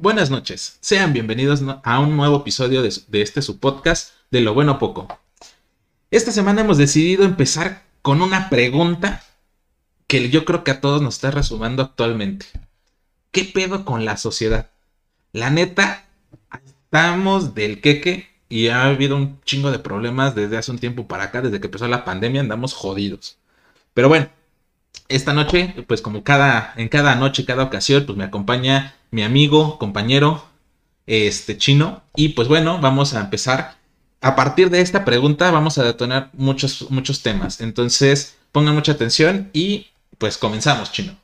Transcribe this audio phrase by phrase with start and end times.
[0.00, 4.78] Buenas noches, sean bienvenidos a un nuevo episodio de, este su podcast de Lo Bueno
[4.78, 5.08] Poco.
[6.10, 9.24] Esta semana hemos decidido empezar con una pregunta
[10.06, 12.44] que yo creo que a todos nos está resumando actualmente.
[13.30, 14.70] ¿Qué pedo con la sociedad?
[15.32, 16.04] La neta,
[16.66, 21.24] estamos del queque y ha habido un chingo de problemas desde hace un tiempo para
[21.24, 23.38] acá, desde que empezó la pandemia, andamos jodidos.
[23.94, 24.28] Pero bueno,
[25.08, 29.78] esta noche, pues como cada, en cada noche, cada ocasión, pues me acompaña mi amigo,
[29.78, 30.44] compañero,
[31.06, 32.02] este chino.
[32.14, 33.76] Y pues bueno, vamos a empezar.
[34.20, 37.60] A partir de esta pregunta vamos a detonar muchos, muchos temas.
[37.60, 41.16] Entonces, pongan mucha atención y pues comenzamos, chino.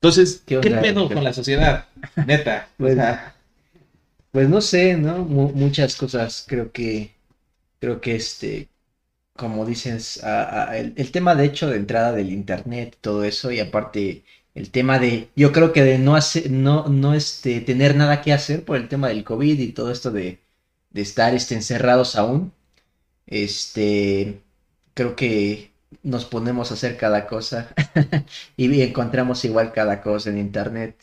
[0.00, 1.86] Entonces, ¿qué, pedo con la sociedad?
[2.26, 2.68] Neta.
[2.76, 2.98] Pues,
[4.32, 5.18] pues no sé, ¿no?
[5.18, 7.14] muchas cosas creo que,
[7.78, 8.68] creo que este,
[9.36, 10.20] como dices,
[10.72, 14.24] el, tema de hecho de entrada del internet, todo eso, y aparte
[14.54, 18.32] el tema de, yo creo que de no hacer, no, no este, tener nada que
[18.32, 20.40] hacer por el tema del COVID y todo esto de,
[20.90, 22.52] de estar este, encerrados aún,
[23.26, 24.42] este,
[24.94, 27.74] creo que nos ponemos a hacer cada cosa
[28.56, 30.96] y encontramos igual cada cosa en internet.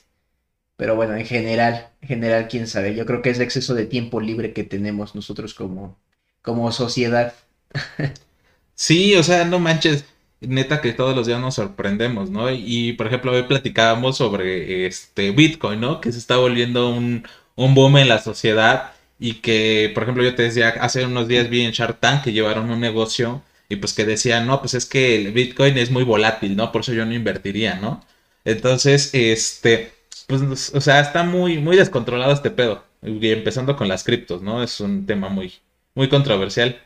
[0.77, 2.95] Pero bueno, en general, en general, quién sabe.
[2.95, 5.99] Yo creo que es el exceso de tiempo libre que tenemos nosotros como,
[6.41, 7.33] como sociedad.
[8.75, 10.05] sí, o sea, no manches.
[10.41, 12.51] Neta que todos los días nos sorprendemos, ¿no?
[12.51, 16.01] Y, por ejemplo, hoy platicábamos sobre este Bitcoin, ¿no?
[16.01, 17.23] Que se está volviendo un,
[17.55, 21.61] boom en la sociedad y que, por ejemplo, yo te decía, hace unos días vi
[21.61, 25.31] en Shark que llevaron un negocio y pues que decían, no, pues es que el
[25.31, 26.71] Bitcoin es muy volátil, ¿no?
[26.71, 28.03] Por eso yo no invertiría, ¿no?
[28.43, 29.93] Entonces, este,
[30.27, 32.83] pues, o sea, está muy, muy descontrolado este pedo.
[33.03, 34.63] Y empezando con las criptos, ¿no?
[34.63, 35.53] Es un tema muy,
[35.95, 36.81] muy controversial.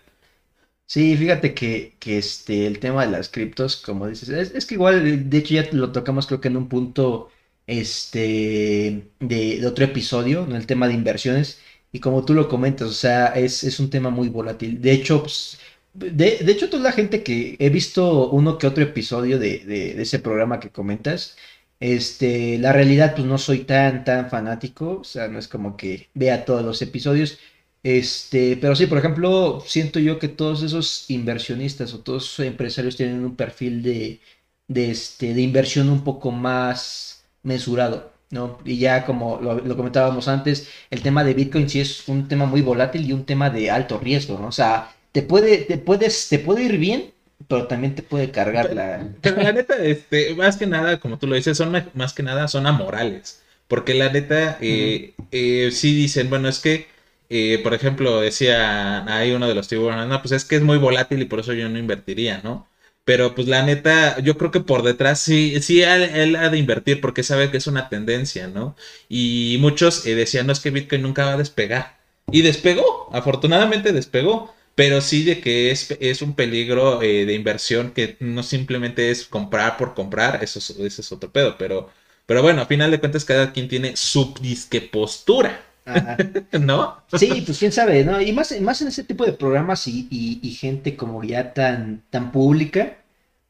[0.88, 5.30] Sí, fíjate que, que este, el tema de las criptos, como dices, es, que igual,
[5.30, 7.32] de hecho ya lo tocamos creo que en un punto
[7.66, 10.56] este, de, de, otro episodio, ¿no?
[10.56, 11.60] El tema de inversiones.
[11.92, 14.80] Y como tú lo comentas, o sea, es, es un tema muy volátil.
[14.82, 15.58] De hecho, pues,
[15.94, 19.96] de, de, hecho, toda la gente que he visto uno que otro episodio de, de,
[19.96, 21.36] de ese programa que comentas,
[21.80, 26.10] este, la realidad, pues no soy tan, tan fanático, o sea, no es como que
[26.14, 27.40] vea todos los episodios.
[27.86, 32.96] Este, pero sí, por ejemplo, siento yo que todos esos inversionistas o todos esos empresarios
[32.96, 34.20] tienen un perfil de,
[34.68, 38.58] de, este, de inversión un poco más mesurado, ¿no?
[38.66, 42.48] Y ya como lo, lo, comentábamos antes, el tema de Bitcoin sí es un tema
[42.48, 44.48] muy volátil y un tema de alto riesgo, ¿no?
[44.48, 47.14] O sea, te puede, te puedes, te puede ir bien
[47.48, 49.08] pero también te puede cargar la...
[49.22, 52.48] Pero la neta, este, más que nada, como tú lo dices, son más que nada
[52.48, 53.44] son amorales.
[53.68, 56.88] Porque la neta, eh, eh, sí dicen, bueno, es que,
[57.30, 60.78] eh, por ejemplo, decía ahí uno de los tiburones, no, pues es que es muy
[60.78, 62.68] volátil y por eso yo no invertiría, ¿no?
[63.04, 67.02] Pero pues la neta, yo creo que por detrás sí, sí él, ha de invertir
[67.02, 68.76] porque sabe que es una tendencia, ¿no?
[69.10, 71.98] Y muchos decían, no es que Bitcoin nunca va a despegar.
[72.32, 77.92] Y despegó, afortunadamente despegó pero sí de que es, es un peligro eh, de inversión
[77.92, 81.90] que no simplemente es comprar por comprar, eso es otro pedo, pero,
[82.26, 85.65] pero bueno, a final de cuentas cada quien tiene su disque postura.
[86.60, 87.04] ¿No?
[87.18, 88.20] Sí, pues quién sabe, ¿no?
[88.22, 92.32] Y más, más en ese tipo de programas y, y, gente como ya tan, tan
[92.32, 92.98] pública,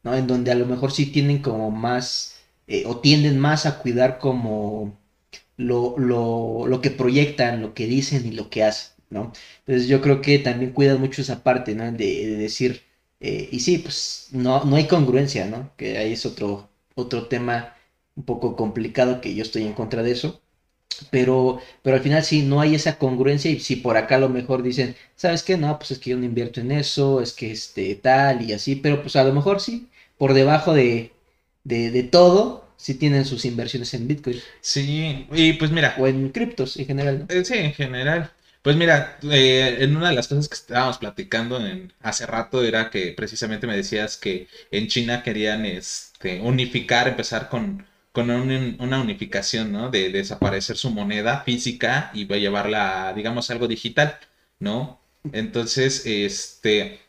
[0.02, 0.14] ¿no?
[0.14, 2.36] En donde a lo mejor sí tienen como más,
[2.66, 4.98] eh, o tienden más a cuidar como
[5.56, 8.92] lo, lo, lo que proyectan, lo que dicen y lo que hacen.
[9.10, 9.32] ¿no?
[9.60, 11.90] Entonces yo creo que también cuidan mucho esa parte, ¿no?
[11.92, 12.82] De, decir,
[13.20, 15.72] eh, y sí, pues no, no hay congruencia, ¿no?
[15.76, 17.74] Que ahí es otro, otro tema
[18.16, 20.42] un poco complicado que yo estoy en contra de eso.
[21.10, 24.28] Pero, pero al final sí, no hay esa congruencia y si por acá a lo
[24.28, 25.56] mejor dicen, ¿sabes qué?
[25.58, 28.76] No, pues es que yo no invierto en eso, es que este tal y así,
[28.76, 31.12] pero pues a lo mejor sí, por debajo de,
[31.64, 34.40] de, de todo, sí tienen sus inversiones en Bitcoin.
[34.60, 35.94] Sí, y pues mira.
[35.98, 37.34] O en criptos en general, ¿no?
[37.34, 38.30] Eh, sí, en general.
[38.62, 42.90] Pues mira, eh, en una de las cosas que estábamos platicando en, hace rato era
[42.90, 49.72] que precisamente me decías que en China querían este, unificar, empezar con, con una unificación,
[49.72, 49.90] ¿no?
[49.90, 54.18] De, desaparecer su moneda física y a llevarla, digamos, algo digital,
[54.58, 54.98] ¿no?
[55.32, 57.00] Entonces, este,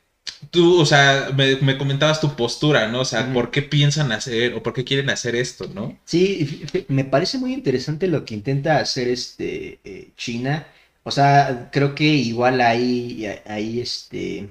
[0.51, 3.01] tú, o sea, me, comentabas tu postura, ¿no?
[3.01, 5.97] O sea, ¿por qué piensan hacer o por qué quieren hacer esto, ¿no?
[6.05, 10.67] Sí, me parece muy interesante lo que intenta hacer este eh, China
[11.07, 14.49] o sea, creo que igual ahí, ahí este,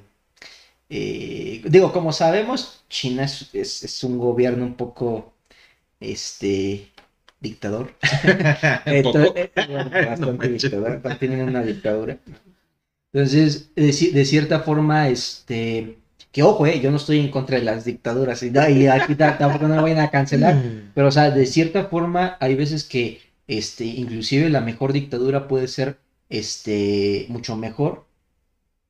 [0.89, 5.35] eh, digo, como sabemos, China es, un gobierno un poco,
[6.01, 6.91] este,
[7.41, 7.95] dictador.
[8.87, 12.19] Entonces, bastante dictador, tienen una dictadura.
[13.13, 15.97] Entonces, de, cierta forma, este,
[16.33, 19.69] que ojo, eh, yo no estoy en contra de las dictaduras y, y aquí tampoco
[19.69, 20.63] no me vayan a cancelar,
[20.95, 25.69] pero o sea, de cierta forma hay veces que este, inclusive la mejor dictadura puede
[25.69, 25.99] ser,
[26.29, 28.07] este, mucho mejor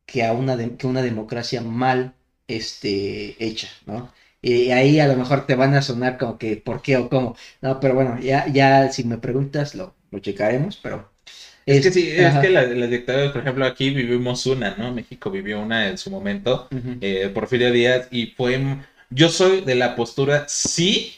[0.06, 2.14] que a una, de- que una democracia mal,
[2.48, 4.12] este, hecha, ¿no?
[4.48, 7.36] Y ahí a lo mejor te van a sonar como que, ¿por qué o cómo?
[7.60, 11.10] No, pero bueno, ya, ya si me preguntas, lo, lo checaremos, pero...
[11.66, 14.92] Es que sí, es que las la dictaduras, por ejemplo, aquí vivimos una, ¿no?
[14.92, 16.68] México vivió una en su momento,
[17.00, 18.60] eh, Porfirio Díaz, y fue.
[19.10, 21.14] Yo soy de la postura, sí,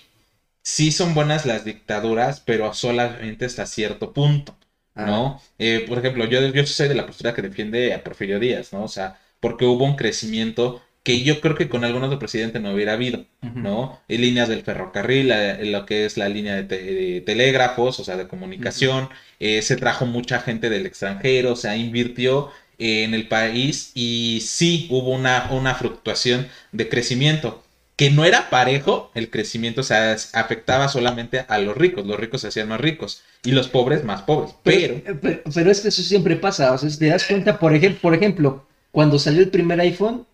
[0.62, 4.56] sí son buenas las dictaduras, pero solamente hasta cierto punto,
[4.94, 5.40] Ah, ¿no?
[5.58, 8.84] Eh, por ejemplo, yo, yo soy de la postura que defiende a Porfirio Díaz, ¿no?
[8.84, 12.72] O sea, porque hubo un crecimiento que yo creo que con algún otro presidente no
[12.72, 13.25] hubiera habido.
[13.55, 14.00] ¿no?
[14.08, 18.05] Y líneas del ferrocarril, la- lo que es la línea de, te- de telégrafos, o
[18.05, 19.08] sea, de comunicación,
[19.40, 24.40] eh, se trajo mucha gente del extranjero, o sea, invirtió eh, en el país y
[24.44, 27.62] sí hubo una, una fluctuación de crecimiento,
[27.96, 32.43] que no era parejo el crecimiento, o sea, afectaba solamente a los ricos, los ricos
[32.43, 35.00] se hacían más ricos y los pobres más pobres, pero...
[35.04, 37.75] Pero, pero, pero es que eso siempre pasa, o sea, si te das cuenta, por
[37.75, 40.26] ejemplo, por ejemplo, cuando salió el primer iPhone,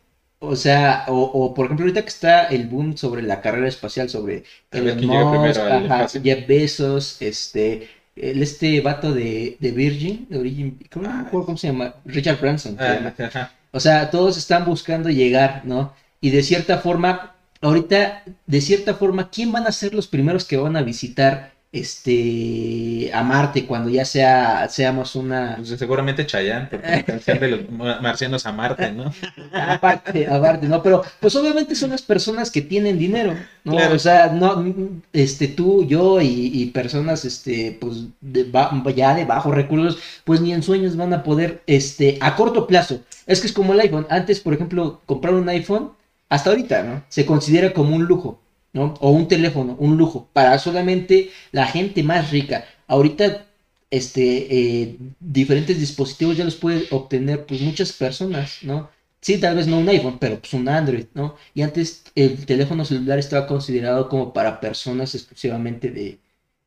[0.46, 4.08] o sea, o, o, por ejemplo ahorita que está el boom sobre la carrera espacial,
[4.08, 6.08] sobre ver Elon Musk, ajá.
[6.22, 11.94] Jeff Bezos, este, el este vato de, de Virgin, de Origin, ¿cómo, cómo se llama?
[12.04, 12.76] Richard Branson.
[12.76, 13.14] se llama.
[13.18, 13.52] Ah, ajá.
[13.72, 15.92] O sea, todos están buscando llegar, ¿no?
[16.20, 20.56] Y de cierta forma, ahorita, de cierta forma, ¿quién van a ser los primeros que
[20.56, 27.04] van a visitar este a Marte cuando ya sea seamos una Pues seguramente Chayanne, porque
[27.06, 29.12] canción de los ma- marcianos a Marte, ¿no?
[29.52, 30.82] aparte, aparte, ¿no?
[30.82, 33.34] Pero pues obviamente son las personas que tienen dinero,
[33.64, 33.72] ¿no?
[33.72, 33.94] Claro.
[33.96, 34.64] O sea, no,
[35.12, 38.50] este, tú, yo y, y personas, este, pues, de
[38.94, 43.00] ya de bajos recursos, pues ni en sueños van a poder, este, a corto plazo.
[43.26, 44.06] Es que es como el iPhone.
[44.10, 45.90] Antes, por ejemplo, comprar un iPhone,
[46.28, 47.04] hasta ahorita, ¿no?
[47.08, 48.40] Se considera como un lujo,
[48.74, 48.94] ¿no?
[49.00, 52.66] O un teléfono, un lujo, para solamente la gente más rica.
[52.86, 53.46] Ahorita,
[53.90, 54.46] este,
[54.82, 58.90] eh, diferentes dispositivos ya los puede obtener, pues, muchas personas, ¿no?
[59.20, 61.36] Sí, tal vez no un iPhone, pero pues un Android, ¿no?
[61.54, 66.18] Y antes el teléfono celular estaba considerado como para personas exclusivamente de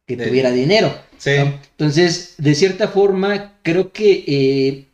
[0.07, 0.91] que De- tuviera dinero.
[1.19, 1.53] Sí, ¿no?
[1.71, 4.86] Entonces, de cierta forma, creo que eh,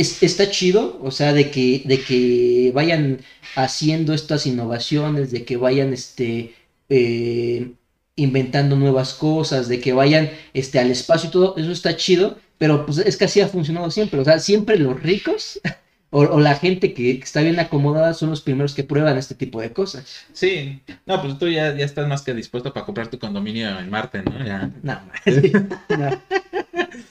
[0.00, 3.20] es- está chido, o sea, de que, de que vayan
[3.54, 6.54] haciendo estas innovaciones, de que vayan este,
[6.88, 7.72] eh,
[8.16, 12.84] inventando nuevas cosas, de que vayan este, al espacio y todo, eso está chido, pero
[12.86, 15.60] pues es que así ha funcionado siempre, o sea, siempre los ricos
[16.10, 19.34] o, o la gente que, que está bien acomodada son los primeros que prueban este
[19.34, 20.26] tipo de cosas.
[20.32, 20.82] sí.
[21.06, 24.22] No, pues tú ya, ya estás más que dispuesto para comprar tu condominio en Marte,
[24.22, 24.44] ¿no?
[24.44, 25.00] Ya, No,
[25.94, 26.22] no.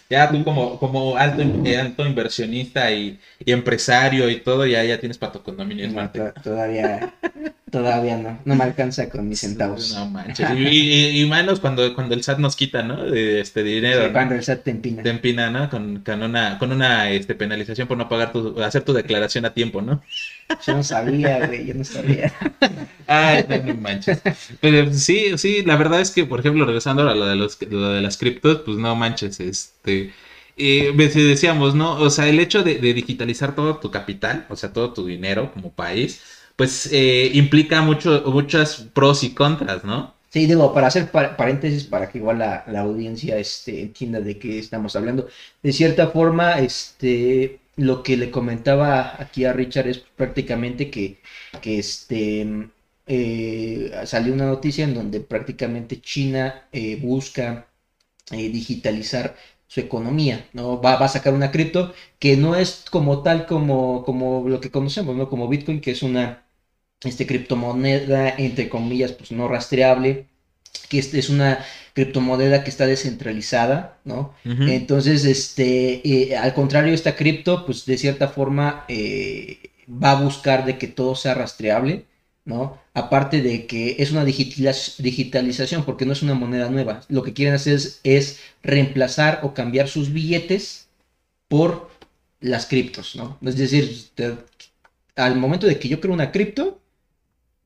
[0.10, 5.00] Ya tú como, como alto, eh, alto inversionista y, y empresario y todo, ya, ya
[5.00, 7.14] tienes para tu condominio No, to- todavía,
[7.70, 9.94] todavía no, no me alcanza con mis centavos.
[9.94, 10.50] No manches.
[10.58, 13.04] Y, y- y menos cuando, cuando el SAT nos quita, ¿no?
[13.06, 14.14] De este dinero, Sí, ¿no?
[14.14, 15.04] cuando el SAT te empina.
[15.04, 15.70] Te empina, ¿no?
[15.70, 19.54] Con, con una, con una este, penalización por no pagar tu, hacer tu declaración a
[19.54, 20.02] tiempo, ¿no?
[20.66, 22.32] Yo no sabía, güey, yo no sabía.
[23.08, 24.22] Ay, no manches.
[24.62, 27.90] Pero sí, sí, la verdad es que, por ejemplo, regresando a lo de, los, lo
[27.90, 29.77] de las criptos, pues no manches, este...
[29.88, 31.94] eh, ves, decíamos, ¿no?
[32.00, 35.72] O sea, el hecho de, digitalizar todo tu capital, o sea, todo tu dinero como
[35.74, 36.22] país,
[36.56, 40.14] pues eh, implica mucho, muchas pros y contras, ¿no?
[40.30, 44.60] Sí, digo, para hacer pa- paréntesis, para que igual la, audiencia este, entienda de qué
[44.60, 45.28] estamos hablando.
[45.64, 51.22] De cierta forma, este, lo que le comentaba aquí a Richard es prácticamente que,
[51.62, 52.70] que este,
[53.08, 57.68] eh, salió una noticia en donde prácticamente China eh, busca
[58.32, 59.36] eh, digitalizar
[59.68, 60.82] su economía, ¿no?
[60.82, 64.72] Va, va a sacar una cripto que no es como tal como, como lo que
[64.72, 65.30] conocemos, ¿no?
[65.30, 66.46] Como Bitcoin, que es una
[67.04, 70.28] este, criptomoneda, entre comillas, pues no rastreable,
[70.90, 74.34] que es una criptomoneda que está descentralizada, ¿no?
[74.44, 80.66] Entonces, este, eh, al contrario, esta cripto, pues de cierta forma eh, va a buscar
[80.66, 82.06] de que todo sea rastreable,
[82.46, 82.80] ¿no?
[83.02, 87.02] Aparte de que es una digitaliz- digitalización, porque no es una moneda nueva.
[87.10, 90.88] Lo que quieren hacer es, es reemplazar o cambiar sus billetes
[91.50, 91.90] por
[92.42, 93.38] las criptos, ¿no?
[93.44, 93.86] Es decir,
[94.16, 94.38] te-
[95.16, 96.80] al momento de que yo creo una cripto,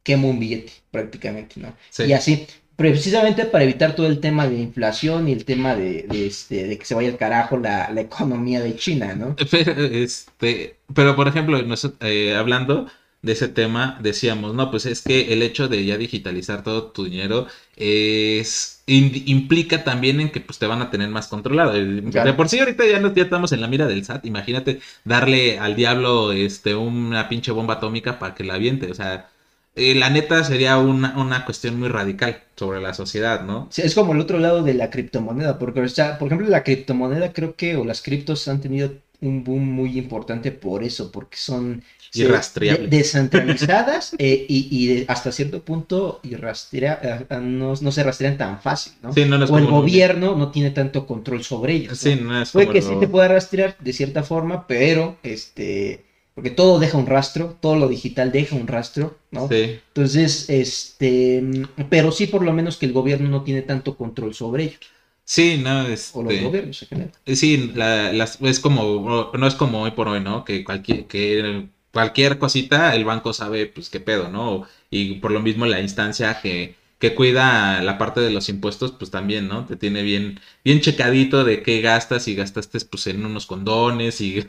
[0.03, 1.75] quemo un billete, prácticamente, ¿no?
[1.89, 2.03] Sí.
[2.05, 6.27] Y así, precisamente para evitar todo el tema de inflación y el tema de, de,
[6.27, 9.35] este, de que se vaya al carajo la, la economía de China, ¿no?
[9.51, 11.57] Pero, este, pero por ejemplo,
[12.01, 12.88] eh, hablando
[13.22, 17.06] de ese tema, decíamos, no, pues es que el hecho de ya digitalizar todo tu
[17.06, 21.74] dinero es in- implica también en que pues te van a tener más controlado.
[22.12, 22.32] Claro.
[22.32, 25.60] De por sí ahorita ya, no- ya estamos en la mira del SAT, imagínate darle
[25.60, 29.30] al diablo este una pinche bomba atómica para que la aviente, o sea,
[29.75, 33.68] eh, la neta sería una, una cuestión muy radical sobre la sociedad, ¿no?
[33.72, 36.63] Sí, es como el otro lado de la criptomoneda, porque, o sea, por ejemplo, la
[36.63, 41.38] criptomoneda creo que, o las criptos han tenido un boom muy importante por eso, porque
[41.38, 42.90] son Irrastreables.
[42.90, 47.00] de- descentralizadas eh, y, y de- hasta cierto punto irrastrea-
[47.30, 49.13] eh, no, no se rastrean tan fácil, ¿no?
[49.13, 51.92] Sí, o el gobierno no tiene tanto control sobre ellos.
[51.92, 51.96] ¿no?
[52.12, 56.50] Sí, no es Puede que sí te pueda rastrear de cierta forma, pero este, porque
[56.50, 59.48] todo deja un rastro, todo lo digital deja un rastro, ¿no?
[59.48, 59.80] Sí.
[59.88, 61.44] Entonces, este,
[61.90, 64.78] pero sí por lo menos que el gobierno no tiene tanto control sobre ello,
[65.24, 67.12] Sí, no, o los este, gobiernos en general.
[67.25, 70.44] Sí, la- las, es como, no es como hoy por hoy, ¿no?
[70.44, 74.68] Que cualquier, que cualquier cosita el banco sabe, pues, qué pedo, ¿no?
[74.90, 79.10] Y por lo mismo la instancia que, que cuida la parte de los impuestos, pues
[79.12, 79.66] también, ¿no?
[79.66, 84.46] Te tiene bien, bien checadito de qué gastas y gastaste, pues, en unos condones y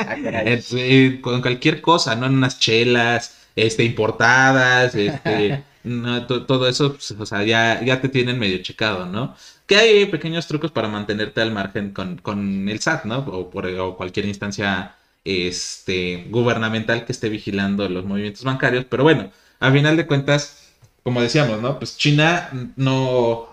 [0.00, 2.26] Ah, eh, con cualquier cosa, ¿no?
[2.26, 8.00] En unas chelas, este, importadas, este, no, to- todo eso, pues, o sea, ya, ya
[8.00, 9.34] te tienen medio checado, ¿no?
[9.66, 13.18] Que hay pequeños trucos para mantenerte al margen con, con el SAT, ¿no?
[13.20, 19.30] O, por, o cualquier instancia, este, gubernamental que esté vigilando los movimientos bancarios, pero bueno,
[19.60, 21.78] a final de cuentas, como decíamos, ¿no?
[21.78, 23.48] Pues China no,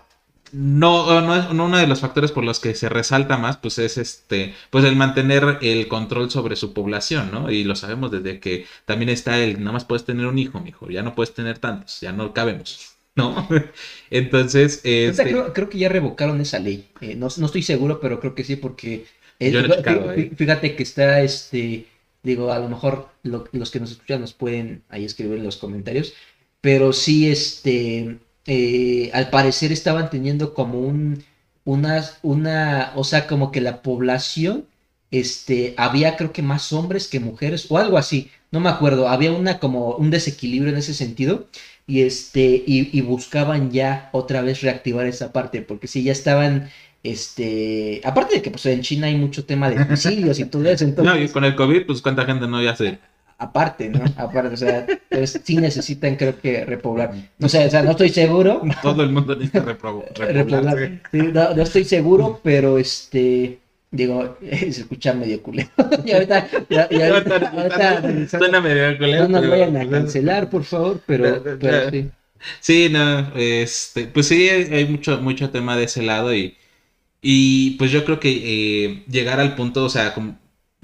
[0.52, 3.78] no, no, es- no uno de los factores por los que se resalta más, pues
[3.80, 7.52] es este, pues el mantener el control sobre su población, ¿no?
[7.52, 10.90] Y lo sabemos desde que también está el, nada más puedes tener un hijo, mijo,
[10.90, 13.48] ya no puedes tener tantos, ya no cabemos, ¿no?
[14.10, 16.90] Entonces, este, creo, creo que ya revocaron esa ley.
[17.02, 19.06] Eh, no, no estoy seguro, pero creo que sí, porque
[19.40, 19.74] eh, Yo no
[20.14, 20.32] eh.
[20.36, 21.88] fíjate que está este,
[22.24, 25.58] digo, a lo mejor lo- los que nos escuchan nos pueden ahí escribir en los
[25.58, 26.14] comentarios,
[26.62, 31.24] pero sí, este, eh, al parecer estaban teniendo como un,
[31.64, 34.66] una, una, o sea, como que la población,
[35.12, 39.32] este, había creo que más hombres que mujeres o algo así, no me acuerdo, había
[39.32, 41.48] una como un desequilibrio en ese sentido
[41.88, 46.70] y este y, y buscaban ya otra vez reactivar esa parte porque si ya estaban
[47.04, 50.84] este aparte de que pues en China hay mucho tema de suicidios y todo eso
[50.86, 52.98] no, entonces y con el COVID, pues cuánta gente no ya se...
[53.38, 57.14] aparte no aparte o sea entonces sí necesitan creo que repoblar.
[57.38, 58.62] No sé o sea no estoy seguro.
[58.82, 59.62] Todo el mundo necesita
[60.28, 61.02] repoblar.
[61.12, 63.60] Sí, no, no estoy seguro pero este
[63.92, 65.70] digo se escucha medio culero.
[66.06, 70.64] Y ahorita ya- ya ahorita- ahorita- Suena medio culero, no nos vayan a cancelar por
[70.64, 71.44] favor pero,
[71.92, 72.10] sí.
[72.60, 76.56] Sí, no, este, pues sí, hay hay mucho, mucho tema de ese lado y,
[77.22, 78.30] y pues yo creo que
[78.86, 80.38] eh, llegar al punto, o sea, como-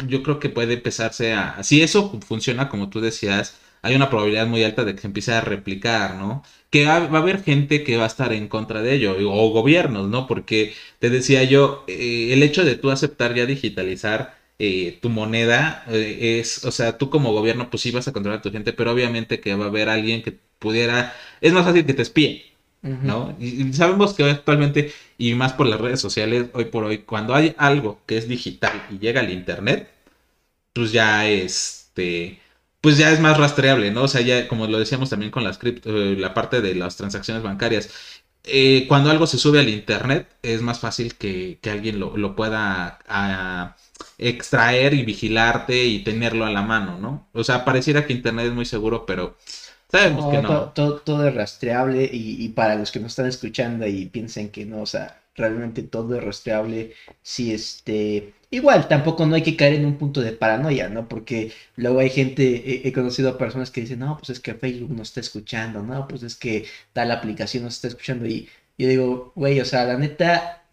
[0.08, 4.48] yo creo que puede empezarse a, si eso funciona como tú decías, hay una probabilidad
[4.48, 6.44] muy alta de que se empiece a replicar, ¿no?
[6.70, 9.50] Que va, va a haber gente que va a estar en contra de ello, o
[9.50, 10.28] gobiernos, ¿no?
[10.28, 15.84] Porque te decía yo, eh, el hecho de tú aceptar ya digitalizar eh, tu moneda
[15.88, 18.74] eh, es, o sea, tú como gobierno pues sí vas a controlar a tu gente,
[18.74, 22.46] pero obviamente que va a haber alguien que pudiera, es más fácil que te espíe.
[23.04, 23.36] ¿no?
[23.40, 27.36] Y, y sabemos que actualmente, y más por las redes sociales, hoy por hoy, cuando
[27.36, 29.91] hay algo que es digital y llega al internet,
[30.74, 32.40] pues ya este,
[32.82, 34.04] pues ya es más rastreable, ¿no?
[34.04, 36.98] O sea, ya como lo decíamos también con las cripto, eh, la parte de las
[36.98, 37.90] transacciones bancarias,
[38.44, 42.36] eh, cuando algo se sube al internet, es más fácil que, que alguien lo, lo
[42.36, 43.00] pueda
[44.18, 47.28] extraer y vigilarte y tenerlo a la mano, ¿no?
[47.34, 49.38] O sea, pareciera que internet es muy seguro, pero
[49.90, 50.70] sabemos que No, no.
[50.70, 54.50] to- Todo, todo es rastreable y, y para los que nos están escuchando y piensen
[54.52, 56.94] que no, o sea, realmente todo es rastreable.
[57.22, 61.08] Si este, igual tampoco no hay que caer en un punto de paranoia, ¿no?
[61.08, 64.54] Porque luego hay gente, he, he conocido a personas que dicen, no, pues es que
[64.54, 68.88] Facebook nos está escuchando, no, pues es que tal aplicación nos está escuchando y yo
[68.88, 70.64] digo, güey, o sea, la neta,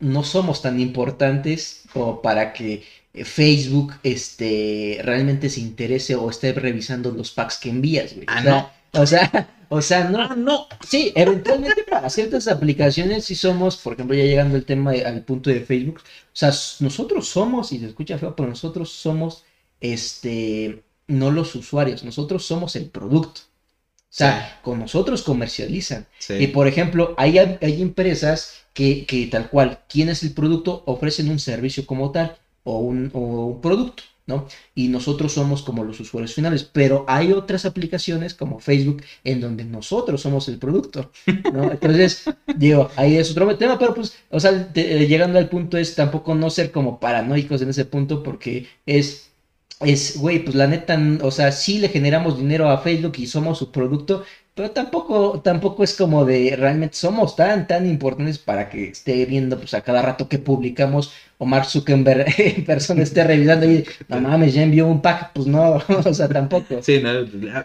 [0.00, 2.84] no somos tan importantes como para que
[3.14, 8.26] eh, Facebook este, realmente se interese o esté revisando los packs que envías, güey.
[8.28, 10.66] Ah, o, sea, o sea, o sea, no, Ah, no.
[10.86, 15.22] Sí, eventualmente para ciertas aplicaciones sí somos, por ejemplo, ya llegando el tema de- al
[15.24, 19.44] punto de Facebook, o sea, nosotros somos, y se escucha feo, pero nosotros somos,
[19.80, 23.42] este, no los usuarios, nosotros somos el producto.
[24.10, 26.06] O sea, con nosotros comercializan.
[26.18, 26.34] Sí.
[26.34, 30.82] Y por ejemplo, hay, hay empresas que, que tal cual, ¿quién es el producto?
[30.86, 34.46] Ofrecen un servicio como tal o un, o un producto, ¿no?
[34.76, 39.64] Y nosotros somos como los usuarios finales, pero hay otras aplicaciones como Facebook en donde
[39.64, 41.10] nosotros somos el producto,
[41.50, 41.72] ¿no?
[41.72, 42.24] Entonces,
[42.56, 45.94] digo, ahí es otro tema, pero pues, o sea, te- eh, llegando al punto es
[45.96, 49.24] tampoco no ser como paranoicos en ese punto porque es
[49.80, 53.58] es, güey, pues la neta, o sea, sí le generamos dinero a Facebook y somos
[53.58, 54.24] su producto,
[54.58, 59.56] pero tampoco, tampoco es como de realmente somos tan, tan importantes para que esté viendo
[59.56, 64.20] pues a cada rato que publicamos o Mark Zuckerberg en persona esté revisando y no
[64.20, 65.74] mames, ya envió un pack, pues no,
[66.04, 66.82] o sea, tampoco.
[66.82, 67.10] Sí, no,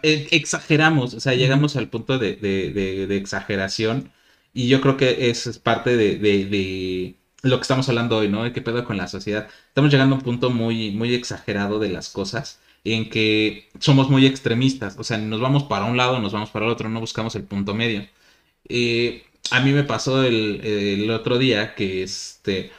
[0.03, 4.11] eh, exageramos, o sea, llegamos al punto de, de, de, exageración
[4.53, 8.53] y yo creo que eso es parte de, de, lo que estamos hablando hoy, ¿no?
[8.53, 9.47] ¿Qué pedo con la sociedad?
[9.69, 14.25] Estamos llegando a un punto muy, muy exagerado de las cosas en que somos muy
[14.25, 17.35] extremistas, o sea, nos vamos para un lado, nos vamos para el otro, no buscamos
[17.35, 18.07] el punto medio.
[18.69, 22.71] Eh, a mí me pasó el, otro día que, este,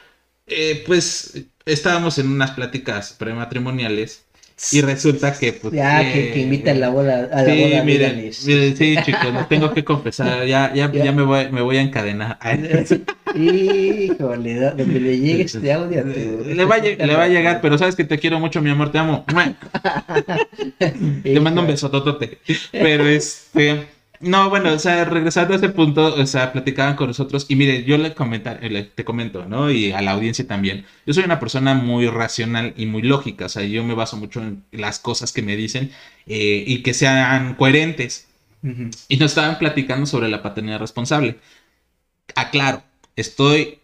[0.47, 4.24] eh, pues, estábamos en unas pláticas prematrimoniales
[4.71, 5.73] y resulta que, pues.
[5.73, 7.29] Ya, que, que invita a la boda.
[7.31, 10.25] A la sí, boda miren, miren, sí, chicos, no tengo que confesar.
[10.45, 11.11] Ya, ya, ya.
[11.11, 12.39] me, voy, me voy a encadenar.
[13.35, 16.03] Híjole, donde le llegue este audio.
[16.05, 18.91] Le va, a, le va a llegar, pero sabes que te quiero mucho, mi amor,
[18.91, 19.25] te amo.
[21.23, 22.39] te mando un besototote.
[22.71, 23.94] Pero este.
[24.25, 27.83] No, bueno, o sea, regresando a ese punto, o sea, platicaban con nosotros y mire,
[27.83, 28.59] yo le, comentar,
[28.95, 29.69] te comento, ¿no?
[29.69, 30.83] Y a la audiencia también.
[31.05, 34.41] Yo soy una persona muy racional y muy lógica, o sea, yo me baso mucho
[34.41, 35.91] en las cosas que me dicen
[36.25, 38.27] eh, y que sean coherentes.
[39.09, 41.37] Y nos estaban platicando sobre la paternidad responsable.
[42.35, 42.83] Aclaro,
[43.15, 43.79] estoy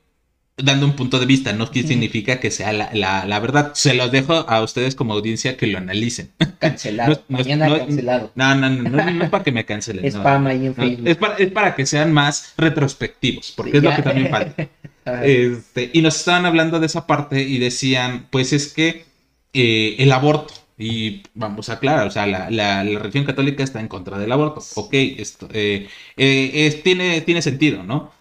[0.57, 3.71] dando un punto de vista, no significa que sea la, verdad.
[3.73, 6.31] Se los dejo a ustedes como audiencia que lo analicen.
[6.59, 7.23] Cancelado.
[7.29, 8.31] no, Mañana no, cancelado.
[8.35, 10.05] No, no, no, no, es para que me cancelen.
[10.05, 11.07] Es ahí en Facebook.
[11.07, 14.67] Es para, es para, que sean más retrospectivos, porque es lo que también falta.
[15.23, 19.05] este, y nos estaban hablando de esa parte y decían, pues es que
[19.53, 23.87] eh, el aborto, y vamos a aclarar, o sea, la, la, religión católica está en
[23.87, 24.61] contra del aborto.
[24.75, 28.11] Ok, esto eh, eh, es, tiene, tiene sentido, ¿no?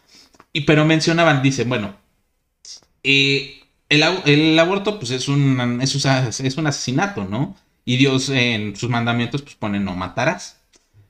[0.52, 1.94] Y pero mencionaban, dicen, bueno,
[3.02, 7.56] el, el, aborto, pues es un, es, es un asesinato, ¿no?
[7.84, 10.60] Y Dios en sus mandamientos, pues pone no matarás.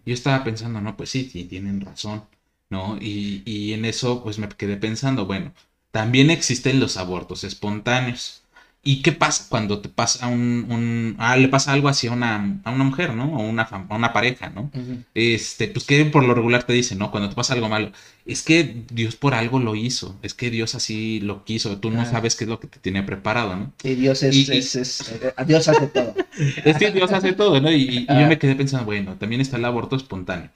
[0.07, 2.25] Yo estaba pensando, no, pues sí, tienen razón,
[2.71, 2.97] ¿no?
[3.01, 5.53] Y, y en eso, pues me quedé pensando, bueno,
[5.91, 8.40] también existen los abortos espontáneos.
[8.83, 12.63] ¿Y qué pasa cuando te pasa un, un ah, le pasa algo así a una,
[12.65, 13.37] a una mujer, ¿no?
[13.37, 14.71] O una, a una pareja, ¿no?
[15.15, 17.11] Este, pues que por lo regular te dice, ¿no?
[17.11, 17.93] Cuando te pasa algo malo,
[18.25, 22.07] es que Dios por algo lo hizo, es que Dios así lo quiso, tú no
[22.07, 23.73] sabes qué es lo que te tiene preparado, ¿no?
[23.83, 26.15] Y Dios es, es, es, eh, Dios hace todo.
[26.65, 27.71] es que Dios hace todo, ¿no?
[27.71, 30.49] Y, yo me quedé pensando, bueno, también está el aborto espontáneo.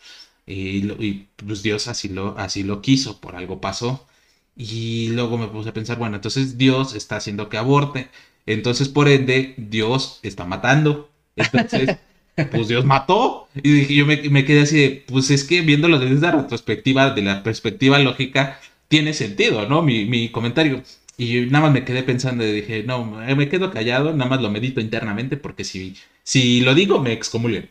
[0.47, 4.07] Y, y pues Dios así lo, así lo quiso, por algo pasó.
[4.57, 8.09] Y luego me puse a pensar, bueno, entonces Dios está haciendo que aborte.
[8.47, 11.11] Entonces, por ende, Dios está matando.
[11.37, 11.97] Entonces,
[12.51, 13.49] pues Dios mató.
[13.63, 17.23] Y yo me, me, quedé así de, pues es que viéndolo desde la retrospectiva, de
[17.23, 19.83] la perspectiva lógica, tiene sentido, ¿no?
[19.83, 20.83] Mi, mi comentario.
[21.17, 24.51] Y nada más me quedé pensando y dije, no, me quedo callado, nada más lo
[24.51, 27.71] medito internamente porque si, si lo digo me excomulguen,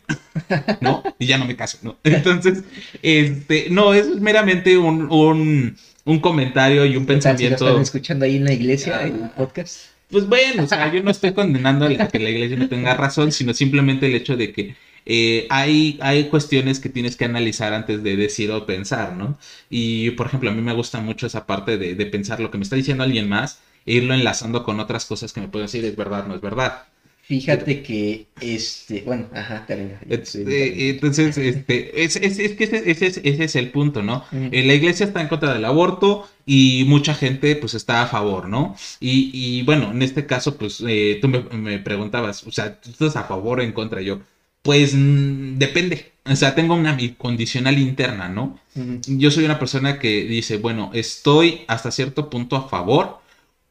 [0.80, 1.02] ¿no?
[1.18, 1.98] Y ya no me caso, ¿no?
[2.04, 2.64] Entonces,
[3.02, 7.58] este, no, es meramente un, un, un comentario y un pensamiento.
[7.58, 9.86] Si están escuchando ahí en la iglesia, en el podcast.
[10.10, 13.32] Pues bueno, o sea, yo no estoy condenando a que la iglesia no tenga razón,
[13.32, 18.02] sino simplemente el hecho de que eh, hay, hay cuestiones que tienes que analizar antes
[18.02, 19.38] de decir o pensar, ¿no?
[19.70, 22.58] Y, por ejemplo, a mí me gusta mucho esa parte de, de pensar lo que
[22.58, 25.84] me está diciendo alguien más e irlo enlazando con otras cosas que me pueden decir
[25.84, 26.84] es verdad, no es verdad.
[27.26, 29.66] Fíjate que, este, bueno, ajá,
[30.10, 34.24] este, entonces, este, es, es, es que ese, ese, ese, es el punto, ¿no?
[34.30, 38.50] Eh, la iglesia está en contra del aborto y mucha gente, pues, está a favor,
[38.50, 38.76] ¿no?
[39.00, 42.90] Y, y bueno, en este caso, pues, eh, tú me, me, preguntabas, o sea, ¿tú
[42.90, 44.02] estás a favor o en contra?
[44.02, 44.20] Yo,
[44.60, 46.12] pues, mm, depende.
[46.26, 48.58] O sea, tengo una condicional interna, ¿no?
[49.06, 53.20] Yo soy una persona que dice, bueno, estoy hasta cierto punto a favor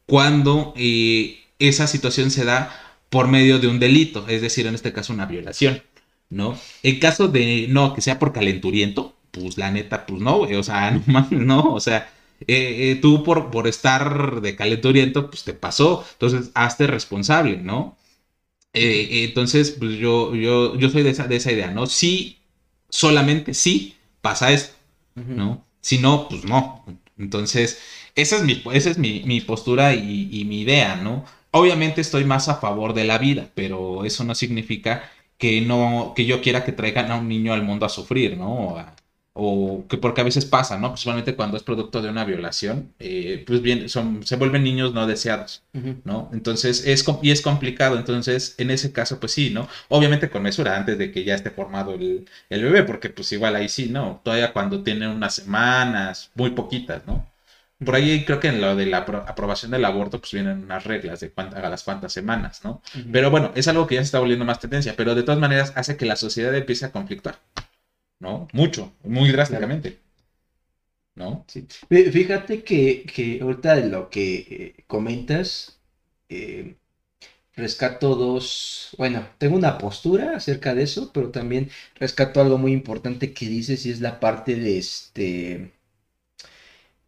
[0.06, 2.83] cuando eh, esa situación se da
[3.14, 5.80] por medio de un delito, es decir, en este caso una violación,
[6.30, 6.58] ¿no?
[6.82, 10.64] En caso de no, que sea por calenturiento, pues la neta, pues no, güey, o
[10.64, 15.54] sea, no, no o sea, eh, eh, tú por, por estar de calenturiento, pues te
[15.54, 17.96] pasó, entonces hazte responsable, ¿no?
[18.72, 21.86] Eh, entonces, pues yo, yo, yo soy de esa, de esa idea, ¿no?
[21.86, 22.38] Sí,
[22.88, 24.74] solamente sí pasa esto,
[25.14, 25.64] ¿no?
[25.80, 26.84] Si no, pues no.
[27.16, 27.80] Entonces,
[28.16, 31.24] esa es mi, esa es mi, mi postura y, y, mi idea, ¿no?
[31.56, 36.26] Obviamente estoy más a favor de la vida, pero eso no significa que no, que
[36.26, 38.76] yo quiera que traigan a un niño al mundo a sufrir, ¿no?
[39.34, 40.88] O, que porque a veces pasa, ¿no?
[40.90, 45.06] Principalmente cuando es producto de una violación, eh, pues bien, son, se vuelven niños no
[45.06, 45.62] deseados,
[46.04, 46.28] ¿no?
[46.32, 49.68] Entonces, es, y es complicado, entonces, en ese caso, pues sí, ¿no?
[49.88, 53.54] Obviamente con mesura, antes de que ya esté formado el, el bebé, porque pues igual
[53.56, 54.20] ahí sí, ¿no?
[54.24, 57.24] Todavía cuando tiene unas semanas, muy poquitas, ¿no?
[57.84, 61.20] Por ahí creo que en lo de la aprobación del aborto, pues vienen unas reglas
[61.20, 62.82] de cuántas, a las cuantas semanas, ¿no?
[63.12, 65.72] Pero bueno, es algo que ya se está volviendo más tendencia, pero de todas maneras
[65.76, 67.38] hace que la sociedad empiece a conflictuar,
[68.20, 68.48] ¿no?
[68.52, 69.98] Mucho, muy drásticamente.
[71.14, 71.44] ¿No?
[71.48, 71.66] Sí.
[71.88, 74.34] Fíjate que, que ahorita de lo que
[74.78, 75.78] eh, comentas,
[76.28, 76.76] eh,
[77.56, 83.32] rescato dos, bueno, tengo una postura acerca de eso, pero también rescato algo muy importante
[83.32, 85.72] que dices y es la parte de este,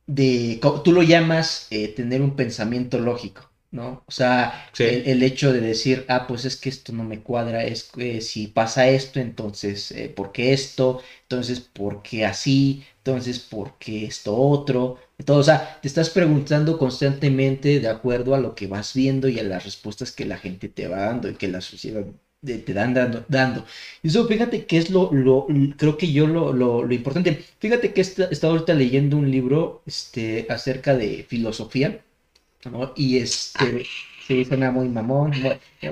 [0.07, 3.51] de, tú lo llamas eh, tener un pensamiento lógico.
[3.73, 4.05] ¿no?
[4.07, 7.85] O sea, el, hecho de decir, ah, pues es que esto no me cuadra, es
[7.85, 11.03] que si pasa esto, entonces, eh, ¿por qué esto?
[11.23, 12.85] Entonces, ¿por qué así?
[12.99, 14.99] Entonces, ¿por qué esto otro?
[15.19, 19.39] Entonces, o sea, te estás preguntando constantemente de acuerdo a lo que vas viendo y
[19.39, 22.05] a las respuestas que la gente te va dando y que la sociedad
[22.45, 23.65] te dan dando, dando.
[24.03, 25.47] Y eso, fíjate que es lo, lo
[25.77, 27.45] creo que yo lo, lo, lo importante.
[27.59, 32.01] Fíjate que he estado ahorita leyendo un libro este, acerca de filosofía
[32.97, 33.87] y este,
[34.27, 35.33] sí, suena muy mamón,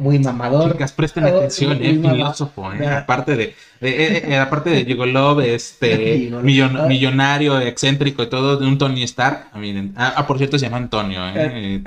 [0.01, 0.73] muy, mamador.
[0.73, 6.31] Chicas, presten oh, atención, eh, filósofo, eh, aparte de, de eh, aparte de Gigolov, este,
[6.43, 10.67] millonario, excéntrico y todo, de un Tony Stark, ah, miren, ah, ah por cierto se
[10.67, 11.83] llama Antonio, eh,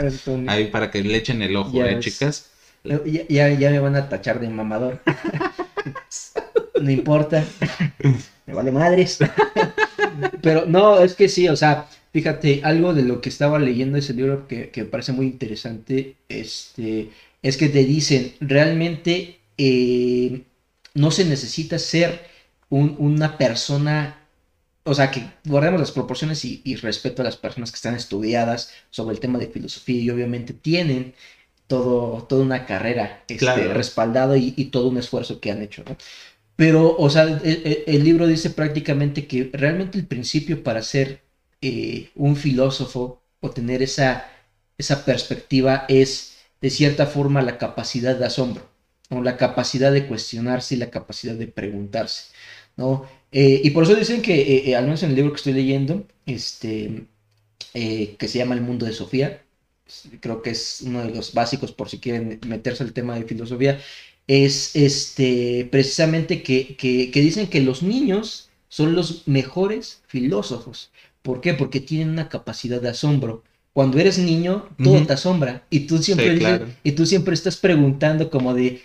[0.48, 2.52] ahí para que le echen el ojo, eh, chicas.
[3.30, 5.02] Ya, ya, me van a tachar de mamador.
[6.82, 7.44] no importa,
[8.46, 9.20] me vale madres.
[10.42, 14.14] Pero no, es que sí, o sea, Fíjate, algo de lo que estaba leyendo ese
[14.14, 17.12] libro que, me parece muy interesante, este,
[17.44, 20.42] es que te dicen, realmente eh,
[20.96, 22.26] no se necesita ser
[22.70, 24.26] una persona,
[24.84, 29.14] o sea, que guardemos las proporciones y, respeto a las personas que están estudiadas sobre
[29.14, 31.14] el tema de filosofía y obviamente tienen
[31.68, 35.84] todo, toda una carrera este, respaldado y, todo un esfuerzo que han hecho,
[36.56, 41.22] Pero, o sea, el, el libro dice prácticamente que realmente el principio para ser
[41.62, 44.30] eh, un filósofo o tener esa,
[44.78, 48.70] esa perspectiva es de cierta forma la capacidad de asombro,
[49.10, 52.32] o la capacidad de cuestionarse y la capacidad de preguntarse,
[52.76, 53.06] ¿no?
[53.32, 56.06] Eh, y por eso dicen que, eh, al menos en el libro que estoy leyendo,
[56.28, 57.08] este,
[57.74, 59.44] que se llama El mundo de Sofía,
[60.20, 63.80] creo que es uno de los básicos por si quieren meterse al tema de filosofía,
[64.28, 70.92] es este, precisamente que, que, que dicen que los niños son los mejores filósofos.
[71.22, 71.54] ¿Por qué?
[71.54, 73.44] Porque tienen una capacidad de asombro.
[73.74, 75.64] Cuando eres niño, todo te asombra.
[75.70, 76.40] Y tú siempre
[76.84, 78.82] y tú siempre estás preguntando como de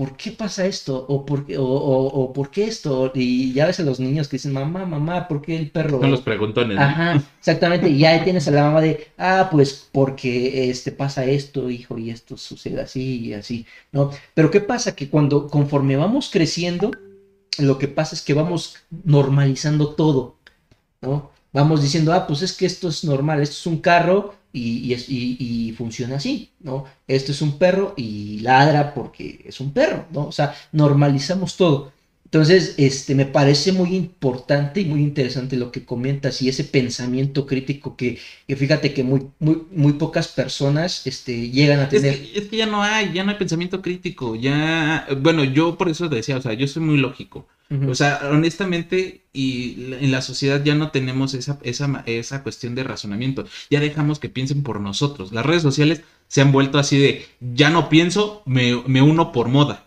[0.00, 1.04] ¿por qué pasa esto?
[1.10, 3.12] ¿O por qué, o, ¿por qué esto?
[3.14, 5.98] Y ya ves a los niños que dicen, mamá, mamá, ¿por qué el perro?
[6.00, 6.78] No los preguntones.
[6.78, 7.90] Ajá, exactamente.
[7.90, 12.08] Y ya tienes a la mamá de, ah, pues porque este pasa esto, hijo, y
[12.08, 14.10] esto sucede así y así, ¿no?
[14.32, 14.96] Pero ¿qué pasa?
[14.96, 16.92] Que cuando, conforme vamos creciendo,
[17.58, 20.36] lo que pasa es que vamos normalizando todo,
[21.02, 21.30] ¿no?
[21.52, 25.72] vamos diciendo, ah, pues es que esto es normal, esto es un carro y, y,
[25.72, 26.84] funciona así, ¿no?
[27.06, 30.26] Esto es un perro y ladra porque es un perro, ¿no?
[30.26, 31.92] O sea, normalizamos todo.
[32.24, 37.44] Entonces, este, me parece muy importante y muy interesante lo que comentas y ese pensamiento
[37.44, 42.14] crítico que, fíjate que muy, muy, muy pocas personas este, llegan a tener.
[42.14, 45.76] Es que, es que, ya no hay, ya no hay pensamiento crítico, ya, bueno, yo
[45.76, 47.48] por eso decía, o sea, yo soy muy lógico.
[47.88, 52.82] O sea, honestamente, y en la sociedad ya no tenemos esa, esa, esa cuestión de
[52.82, 53.46] razonamiento.
[53.70, 55.30] Ya dejamos que piensen por nosotros.
[55.30, 59.86] Las redes sociales se han vuelto así de, ya no pienso, me, uno por moda.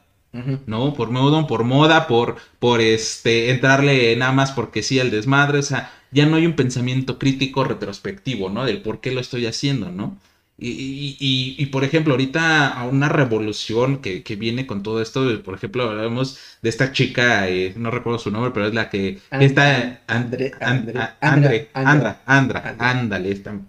[0.66, 0.94] ¿No?
[0.96, 5.60] Por moda, por moda, por, por este, entrarle nada más porque sí al desmadre.
[5.60, 8.66] O sea, ya no hay un pensamiento crítico retrospectivo, ¿no?
[8.66, 10.18] Del por qué lo estoy haciendo, ¿no?
[10.56, 15.42] Y, y, y, por ejemplo, ahorita a una revolución que, que, viene con todo esto,
[15.44, 19.20] por ejemplo, hablamos de esta chica, eh, no recuerdo su nombre, pero es la que
[19.32, 23.60] está Andre, Andre, Andre, Andra, Andra, ándale, esta,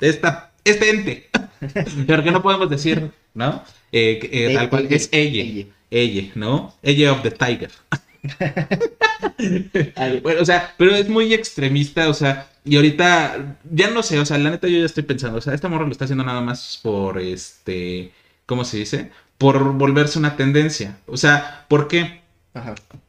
[0.00, 1.30] esta, este ente,
[2.06, 3.62] pero que no podemos decir, ¿no?
[3.92, 6.74] Eh, eh, tal cual, es ella, ella, ¿no?
[6.82, 7.70] Ella of the Tiger.
[10.22, 14.26] bueno, o sea, pero es muy extremista, o sea, y ahorita, ya no sé, o
[14.26, 16.40] sea, la neta yo ya estoy pensando, o sea, esta morra lo está haciendo nada
[16.40, 18.12] más por, este,
[18.46, 19.10] ¿cómo se dice?
[19.38, 20.98] Por volverse una tendencia.
[21.06, 22.22] O sea, ¿por qué?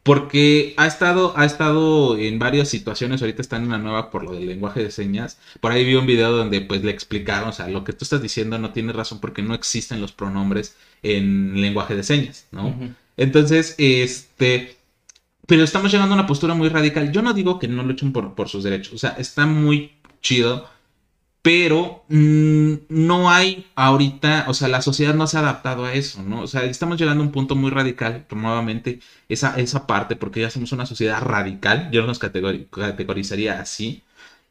[0.04, 4.32] Porque ha estado, ha estado en varias situaciones, ahorita está en una nueva por lo
[4.32, 5.38] del lenguaje de señas.
[5.60, 8.22] Por ahí vi un video donde pues le explicaron, o sea, lo que tú estás
[8.22, 12.74] diciendo no tiene razón porque no existen los pronombres en lenguaje de señas, ¿no?
[13.18, 14.78] Entonces, este,
[15.48, 17.12] pero estamos llegando a una postura muy radical.
[17.12, 20.70] Yo no digo que no luchen por, por sus derechos, o sea, está muy chido,
[21.44, 26.24] pero mm, no hay ahorita, o sea, la sociedad no se ha adaptado a eso,
[26.24, 26.42] ¿no?
[26.42, 30.50] O sea, estamos llegando a un punto muy radical, nuevamente, esa, esa parte, porque ya
[30.50, 34.04] somos una sociedad radical, yo no nos categorizaría así.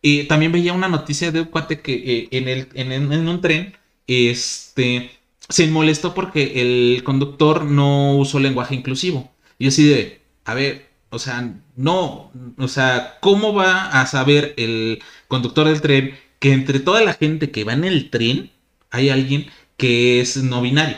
[0.03, 3.41] Y también veía una noticia de un cuate que eh, en, el, en, en un
[3.41, 3.75] tren,
[4.07, 5.11] este,
[5.49, 9.31] se molestó porque el conductor no usó lenguaje inclusivo.
[9.59, 15.03] Y así de, a ver, O sea, no, o sea, ¿cómo va a saber el
[15.29, 18.51] conductor del tren que entre toda la gente que va en el tren
[18.91, 20.97] hay alguien que es no binario?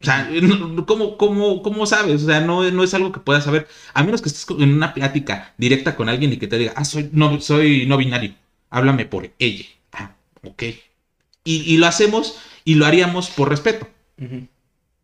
[0.00, 0.30] O sea,
[0.86, 2.22] ¿cómo, cómo, cómo sabes?
[2.22, 3.68] O sea, no, no es algo que puedas saber.
[3.94, 6.84] A menos que estés en una plática directa con alguien y que te diga, ah,
[6.84, 8.34] soy no, soy no binario.
[8.70, 9.66] Háblame por ella.
[9.92, 10.62] Ah, ok.
[11.44, 13.88] Y, lo hacemos y lo haríamos por respeto.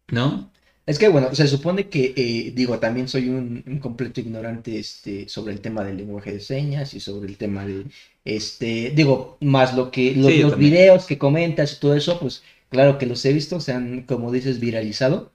[0.09, 0.51] ¿No?
[0.87, 5.53] Es que, bueno, se supone que, eh, digo, también soy un, completo ignorante este, sobre
[5.53, 7.87] el tema del lenguaje de señas y sobre el tema de,
[8.25, 13.07] este, digo, más lo que, los videos que comentas y todo eso, pues claro que
[13.07, 15.33] los he visto, se han, como dices, viralizado,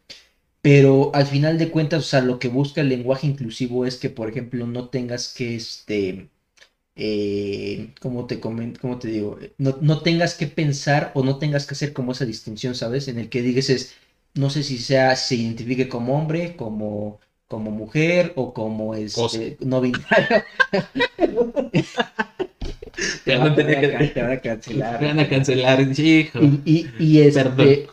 [0.62, 4.10] pero al final de cuentas, o sea, lo que busca el lenguaje inclusivo es que,
[4.10, 6.30] por ejemplo, no tengas que, este,
[6.96, 11.66] eh, como te comento, como te digo, no, no tengas que pensar o no tengas
[11.66, 13.08] que hacer como esa distinción, ¿sabes?
[13.10, 13.96] En el que digas es
[14.34, 19.58] no sé si sea, se identifique como hombre, como, como mujer o como es este,
[19.60, 20.44] no binario.
[23.26, 23.56] te, van a,
[24.39, 25.00] cancelar.
[25.00, 26.39] Te van a cancelar, hijo.
[26.65, 27.88] Y, y, este,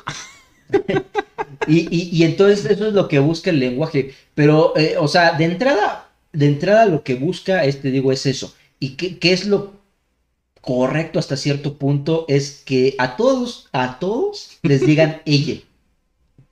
[1.67, 4.15] y, y, entonces eso es lo que busca el lenguaje.
[4.35, 8.55] Pero, eh, o sea, de entrada, de entrada lo que busca, este digo, es eso.
[8.79, 9.73] ¿Y qué, qué es lo
[10.61, 12.25] correcto hasta cierto punto?
[12.29, 15.61] Es que a todos, a todos les digan ella.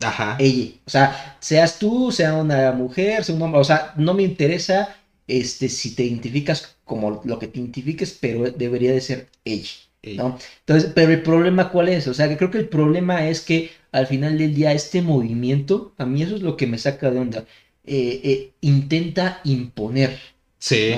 [0.02, 0.36] Ajá.
[0.38, 0.72] Ella.
[0.86, 3.60] O sea, seas tú, sea una mujer, sea un hombre.
[3.60, 8.50] O sea, no me interesa este, si te identificas como lo que te identifiques, pero
[8.50, 9.70] debería de ser ella.
[10.14, 10.38] ¿no?
[10.60, 12.06] Entonces, pero el problema cuál es?
[12.06, 15.94] O sea, que creo que el problema es que al final del día este movimiento,
[15.98, 17.44] a mí eso es lo que me saca de onda,
[17.84, 20.18] eh, eh, intenta imponer.
[20.58, 20.94] Sí.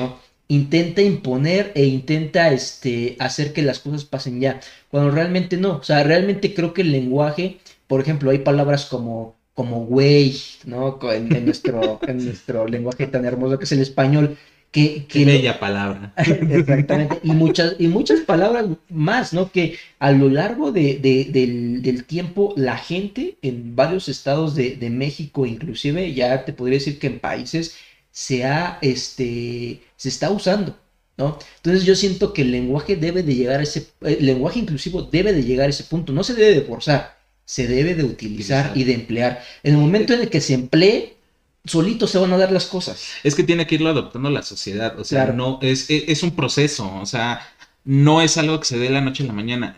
[0.48, 5.76] Intenta imponer e intenta este, hacer que las cosas pasen ya, cuando realmente no.
[5.76, 7.58] O sea, realmente creo que el lenguaje
[7.88, 11.00] por ejemplo, hay palabras como, como güey, ¿no?
[11.10, 14.38] En, nuestro, en nuestro lenguaje tan hermoso que es el español.
[14.70, 16.12] Que, que bella palabra.
[16.18, 17.20] Exactamente.
[17.22, 19.50] Y muchas, y muchas palabras más, ¿no?
[19.50, 26.12] Que a lo largo de, del, tiempo la gente en varios estados de, México, inclusive,
[26.12, 27.78] ya te podría decir que en países,
[28.10, 30.76] se ha, este, se está usando,
[31.16, 31.38] ¿no?
[31.56, 35.32] Entonces yo siento que el lenguaje debe de llegar a ese, el lenguaje inclusivo debe
[35.32, 37.17] de llegar a ese punto, no se debe de forzar,
[37.48, 39.42] se debe de utilizar, y de emplear.
[39.62, 41.16] En el momento en el que se emplee,
[41.64, 43.02] solito se van a dar las cosas.
[43.24, 46.94] Es que tiene que irlo adoptando la sociedad, o sea, no es, es, un proceso,
[47.00, 47.40] o sea,
[47.84, 49.76] no es algo que se dé la noche en la mañana.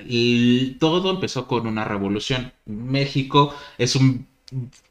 [0.80, 2.52] Todo empezó con una revolución.
[2.66, 4.26] México es un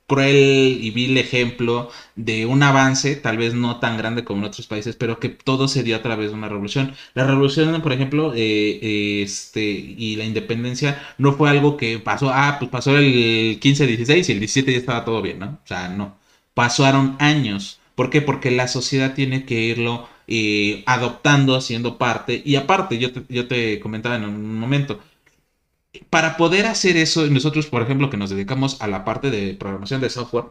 [0.09, 4.67] cruel y vil ejemplo de un avance, tal vez no tan grande como en otros
[4.67, 6.93] países, pero que todo se dio a través de una revolución.
[7.13, 12.57] La revolución, por ejemplo, eh, este, y la independencia no fue algo que pasó, ah,
[12.59, 15.59] pues pasó el 15-16 y el 17 ya estaba todo bien, ¿no?
[15.63, 16.17] O sea, no.
[16.53, 17.79] Pasaron años.
[17.95, 18.21] ¿Por qué?
[18.21, 22.41] Porque la sociedad tiene que irlo eh, adoptando, haciendo parte.
[22.45, 24.99] Y aparte, yo yo te comentaba en un momento,
[26.09, 30.01] para poder hacer eso, nosotros, por ejemplo, que nos dedicamos a la parte de programación
[30.01, 30.45] de software,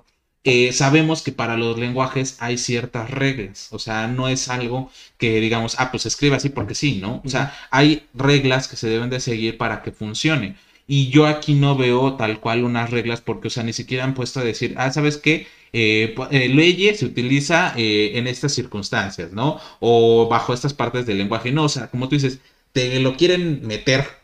[0.44, 5.40] eh, sabemos que para los lenguajes hay ciertas reglas, o sea, no es algo que
[5.40, 7.22] digamos, ah, pues escribe así porque sí, ¿no?
[7.24, 10.56] O sea, hay reglas que se deben de seguir para que funcione.
[10.86, 14.14] Y yo aquí no veo tal cual unas reglas porque, o sea, ni siquiera han
[14.14, 15.46] puesto a decir, ah, ¿sabes qué?
[15.72, 19.60] Eh, eh leye se utiliza eh, en estas circunstancias, ¿no?
[19.80, 21.52] O bajo estas partes del lenguaje.
[21.52, 22.38] No, o sea, como tú dices,
[22.72, 24.17] te lo quieren meter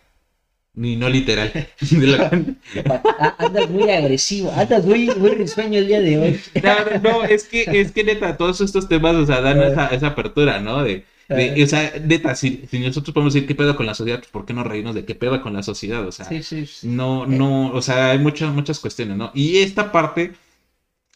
[0.74, 1.52] ni no literal.
[3.38, 6.40] Andas muy agresivo, andas muy, muy risueño el día de hoy.
[6.62, 10.08] No, no, es que, es que neta, todos estos temas, o sea, dan esa, esa
[10.08, 10.82] apertura, ¿no?
[10.82, 14.18] De, de, o sea, neta, si, si, nosotros podemos decir qué pedo con la sociedad,
[14.18, 16.06] pues ¿por qué no reírnos de qué pedo con la sociedad?
[16.06, 19.30] O sea, sí, sí, no, no, o sea, hay muchas, muchas cuestiones, ¿no?
[19.34, 20.32] Y esta parte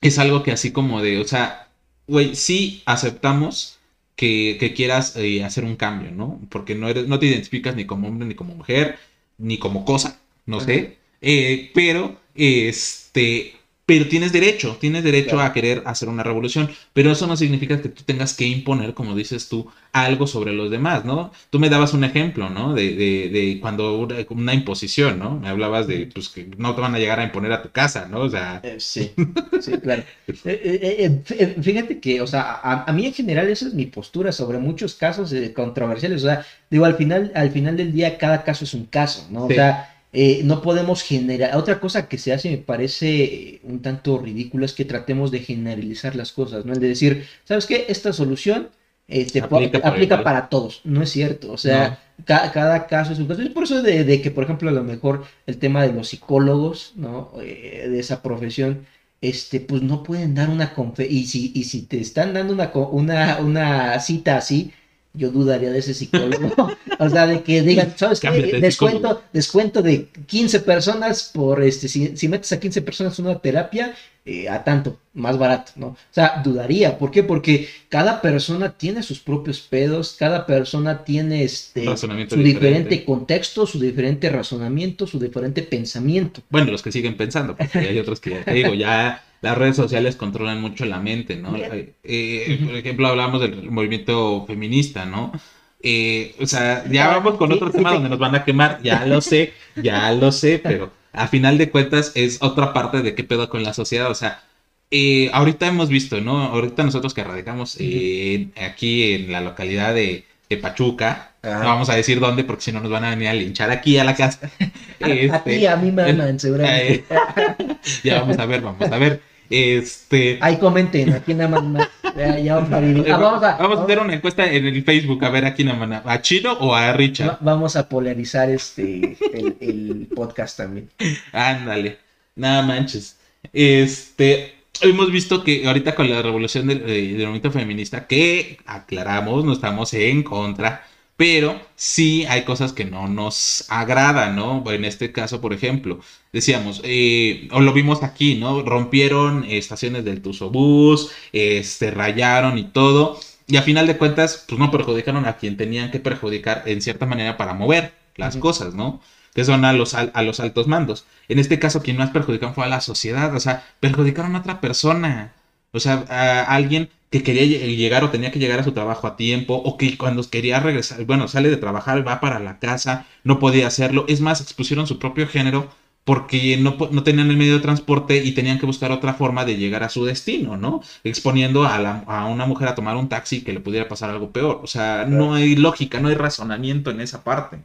[0.00, 1.68] es algo que así como de, o sea,
[2.06, 3.78] güey, sí aceptamos
[4.16, 6.40] que, que quieras eh, hacer un cambio, ¿no?
[6.48, 8.98] Porque no, eres, no te identificas ni como hombre ni como mujer,
[9.38, 13.54] ni como cosa, no sé, eh, pero este,
[13.88, 17.88] pero tienes derecho, tienes derecho a querer hacer una revolución, pero eso no significa que
[17.88, 21.32] tú tengas que imponer, como dices tú, algo sobre los demás, ¿no?
[21.48, 22.74] Tú me dabas un ejemplo, ¿no?
[22.74, 23.96] De, de, de cuando
[24.28, 25.40] una, imposición, ¿no?
[25.40, 28.06] Me hablabas de, pues, que no te van a llegar a imponer a tu casa,
[28.06, 28.20] ¿no?
[28.20, 28.60] O sea...
[28.62, 29.10] Eh, sí,
[29.58, 30.02] sí, claro.
[30.44, 31.22] Eh,
[31.62, 35.34] fíjate que, o sea, a, mí en general esa es mi postura sobre muchos casos
[35.56, 39.26] controversiales, o sea, digo, al final, al final del día cada caso es un caso,
[39.30, 39.46] ¿no?
[39.46, 41.56] O sea eh, no podemos generar.
[41.56, 45.40] Otra cosa que se hace, me parece eh, un tanto ridículo, es que tratemos de
[45.40, 46.72] generalizar las cosas, ¿no?
[46.72, 47.86] El de decir, ¿sabes qué?
[47.88, 48.68] Esta solución
[49.06, 50.80] este, aplica, para todos.
[50.84, 51.52] No es cierto.
[51.52, 53.42] O sea, cada caso es un caso.
[53.42, 56.92] Es por eso de, que, por ejemplo, a lo mejor el tema de los psicólogos,
[56.96, 57.32] ¿no?
[57.42, 58.86] Eh, de esa profesión,
[59.20, 61.18] este, pues no pueden dar una conferencia.
[61.20, 64.72] Y si, y si te están dando una, una, una cita así,
[65.18, 66.54] yo dudaría de ese psicólogo.
[66.98, 68.30] o sea, de que digan, ¿sabes qué?
[68.60, 73.94] Descuento, descuento de 15 personas por este, si, metes a 15 personas en una terapia,
[74.30, 75.86] eh, a tanto, más barato, ¿no?
[75.86, 76.98] O sea, dudaría.
[76.98, 77.22] ¿Por qué?
[77.22, 83.06] Porque cada persona tiene sus propios pedos, cada persona tiene este, su diferente.
[83.06, 86.42] contexto, su diferente razonamiento, su diferente pensamiento.
[86.50, 90.14] Bueno, los que siguen pensando, porque hay otros que, te digo, ya las redes sociales
[90.14, 91.56] controlan mucho la mente, ¿no?
[91.56, 95.32] Eh, por ejemplo, hablamos del movimiento feminista, ¿no?
[95.80, 99.22] Eh, o sea, ya vamos con otro tema donde nos van a quemar, ya lo
[99.22, 103.48] sé, ya lo sé, pero a final de cuentas es otra parte de qué pedo
[103.48, 104.42] con la sociedad, o sea,
[104.90, 106.42] eh, ahorita hemos visto, ¿no?
[106.44, 110.24] Ahorita nosotros que radicamos aquí en la localidad de,
[110.62, 113.70] Pachuca, no vamos a decir dónde porque si no nos van a venir a linchar
[113.70, 114.50] aquí a la casa.
[115.02, 117.04] a, este, a mí me seguramente.
[118.02, 119.27] ya vamos a ver, vamos a ver.
[119.50, 120.38] Este.
[120.40, 121.88] Ahí comenten, aquí nada más.
[122.16, 123.12] Ya, vamos, a vivir.
[123.12, 125.68] Ah, vamos, a, vamos, a, hacer una encuesta en el Facebook a ver a quién
[125.68, 127.38] a, a Chino o a Richard.
[127.40, 130.90] vamos a polarizar este el, el podcast también.
[131.32, 131.98] Ándale,
[132.34, 133.18] nada manches.
[133.52, 139.52] Este, hemos visto que ahorita con la revolución del, del movimiento feminista, que aclaramos, no
[139.52, 140.84] estamos en contra
[141.18, 144.62] pero sí hay cosas que no nos agradan, ¿no?
[144.70, 145.98] En este caso, por ejemplo,
[146.32, 148.62] decíamos, eh, o lo vimos aquí, ¿no?
[148.62, 154.60] Rompieron estaciones del Tusobús, se este, rayaron y todo, y a final de cuentas, pues
[154.60, 159.00] no perjudicaron a quien tenían que perjudicar en cierta manera para mover las cosas, ¿no?
[159.34, 161.04] Que son a los, a los altos mandos.
[161.28, 164.60] En este caso, quien más perjudicaron fue a la sociedad, o sea, perjudicaron a otra
[164.60, 165.34] persona.
[165.72, 169.16] O sea, a alguien que quería llegar o tenía que llegar a su trabajo a
[169.16, 173.38] tiempo, o que cuando quería regresar, bueno, sale de trabajar, va para la casa, no
[173.38, 174.04] podía hacerlo.
[174.08, 175.70] Es más, expusieron su propio género
[176.04, 179.56] porque no, no tenían el medio de transporte y tenían que buscar otra forma de
[179.56, 180.80] llegar a su destino, ¿no?
[181.04, 184.32] Exponiendo a, la, a una mujer a tomar un taxi que le pudiera pasar algo
[184.32, 184.60] peor.
[184.62, 187.58] O sea, no hay lógica, no hay razonamiento en esa parte,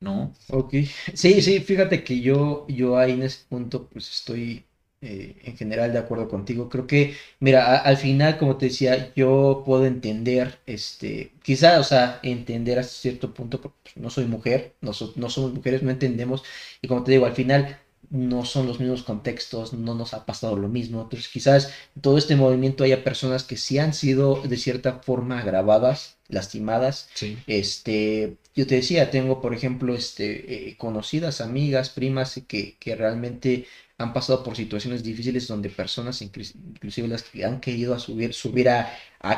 [0.00, 0.32] ¿no?
[0.48, 0.74] Ok.
[1.14, 4.64] Sí, sí, fíjate que yo, yo ahí en ese punto, pues estoy
[5.02, 6.68] eh, en general de acuerdo contigo.
[6.68, 12.20] Creo que, mira, al final, como te decía, yo puedo entender, este, quizá, o sea,
[12.22, 16.42] entender hasta cierto punto, porque pues, no soy mujer, no, no somos mujeres, no entendemos,
[16.82, 17.78] y como te digo, al final
[18.10, 21.02] no son los mismos contextos, no nos ha pasado lo mismo.
[21.02, 26.16] Entonces, quizás todo este movimiento haya personas que sí han sido de cierta forma agravadas,
[26.28, 27.08] lastimadas.
[27.46, 33.66] Este, yo te decía, tengo, por ejemplo, este, eh, conocidas, amigas, primas que, que realmente
[34.00, 38.68] han pasado por situaciones difíciles donde personas, inclusive las que han querido a subir, subir
[38.70, 38.90] a,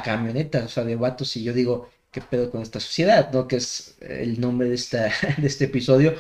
[0.04, 3.32] camionetas, o sea, de vatos, y yo digo, ¿qué pedo con esta sociedad?
[3.32, 3.48] ¿No?
[3.48, 6.14] Que es el nombre de, esta, de este episodio.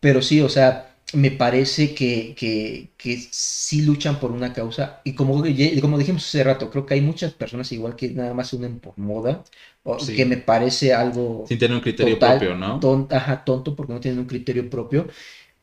[0.00, 5.00] Pero sí, o sea, me parece que, que, que sí luchan por una causa.
[5.04, 5.44] Y como,
[5.80, 8.80] como dijimos hace rato, creo que hay muchas personas igual que nada más se unen
[8.80, 9.44] por moda,
[9.84, 11.44] o que me parece algo...
[11.46, 12.80] Sin tener un criterio propio, ¿no?
[13.12, 15.06] ajá, tonto porque no tienen un criterio propio.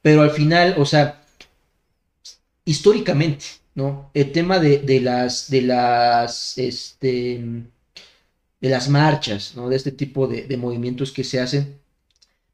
[0.02, 1.23] Pero al final, o sea,
[2.66, 3.46] históricamente,
[3.76, 4.10] ¿no?
[4.14, 7.42] El tema de, de las, de las, este,
[8.62, 9.70] de las marchas, ¿no?
[9.70, 11.80] De este tipo de, movimientos que se hacen,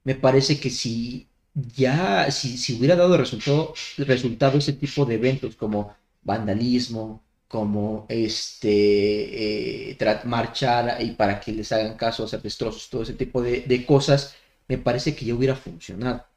[0.04, 5.56] me parece que si ya, si, si hubiera dado resultado, resultado ese tipo de eventos
[5.56, 13.04] como vandalismo, como este, eh, marchar y para que les hagan caso, hacer destrozos, todo
[13.04, 14.36] ese tipo de, de cosas,
[14.68, 16.29] me parece que ya hubiera funcionado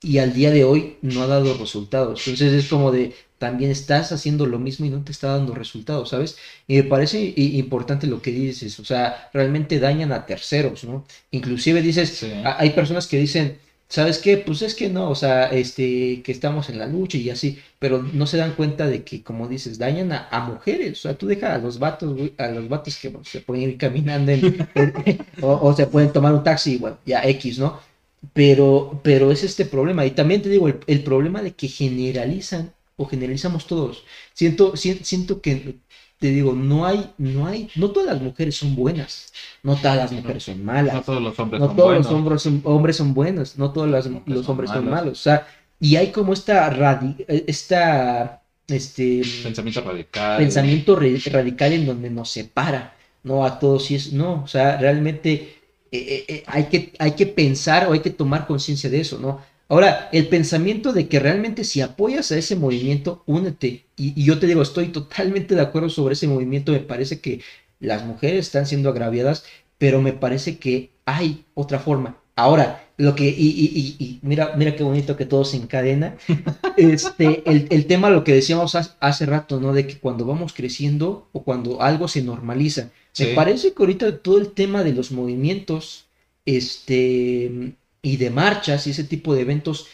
[0.00, 2.26] y al día de hoy no ha dado resultados.
[2.26, 6.10] Entonces es como de, también estás haciendo lo mismo y no te está dando resultados,
[6.10, 6.36] ¿sabes?
[6.66, 11.04] Y me parece importante lo que dices, o sea, realmente dañan a terceros, ¿no?
[11.30, 13.58] Inclusive dices, hay personas que dicen,
[13.88, 14.36] ¿sabes qué?
[14.38, 18.02] Pues es que no, o sea, este, que estamos en la lucha y así, pero
[18.02, 21.50] no se dan cuenta de que, como dices, dañan a, mujeres, o sea, tú dejas
[21.50, 24.32] a los vatos, a los vatos que se pueden ir caminando
[25.42, 27.87] o, o, se pueden tomar un taxi, bueno, ya X, ¿no?
[28.32, 30.04] Pero, pero es este problema.
[30.04, 34.04] Y también te digo, el, problema de que generalizan o generalizamos todos.
[34.34, 35.76] Siento, siento que,
[36.18, 40.12] te digo, no hay, no hay, no todas las mujeres son buenas, no todas las
[40.12, 40.94] mujeres son malas.
[40.94, 42.06] No todos los hombres no son todos buenos.
[42.06, 45.20] los hombres son, hombres son buenos, no todos los, hombres son malos.
[45.20, 45.46] O sea,
[45.80, 47.00] y hay como esta,
[47.46, 50.38] esta este pensamiento radical.
[50.38, 55.57] Pensamiento radical en donde nos separa, no a todos y es, no, o sea, realmente
[55.90, 59.18] eh, eh, eh, hay, que, hay que pensar o hay que tomar conciencia de eso,
[59.18, 59.40] ¿no?
[59.68, 63.84] Ahora, el pensamiento de que realmente si apoyas a ese movimiento, únete.
[63.96, 66.72] Y, yo te digo, estoy totalmente de acuerdo sobre ese movimiento.
[66.72, 67.42] Me parece que
[67.78, 69.44] las mujeres están siendo agraviadas,
[69.76, 72.16] pero me parece que hay otra forma.
[72.34, 76.16] Ahora, lo que, y, y, y, y mira, mira qué bonito que todo se encadena.
[76.76, 79.72] Este, el, el tema, lo que decíamos hace, hace rato, ¿no?
[79.72, 82.90] De que cuando vamos creciendo o cuando algo se normaliza.
[83.12, 83.24] Sí.
[83.26, 86.04] Me parece que ahorita todo el tema de los movimientos,
[86.46, 89.86] este, y de marchas y ese tipo de eventos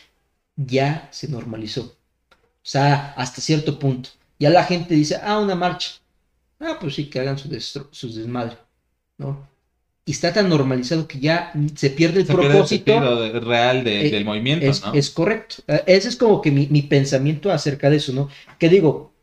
[0.57, 1.83] ya se normalizó.
[2.31, 4.11] O sea, hasta cierto punto.
[4.39, 5.93] Ya la gente dice, ah, una marcha.
[6.61, 7.49] Ah, pues sí, que hagan su
[7.91, 8.57] sus desmadre,
[9.19, 9.49] ¿no?
[10.07, 12.93] Y está tan normalizado que ya se pierde el Se pierde el propósito.
[12.93, 14.93] sentido de- real de- Eh, del movimiento, Es, ¿no?
[14.93, 15.57] es correcto.
[15.67, 18.29] Eh, Ese es como que mi, mi pensamiento acerca de eso, ¿no?
[18.59, 19.14] Que digo,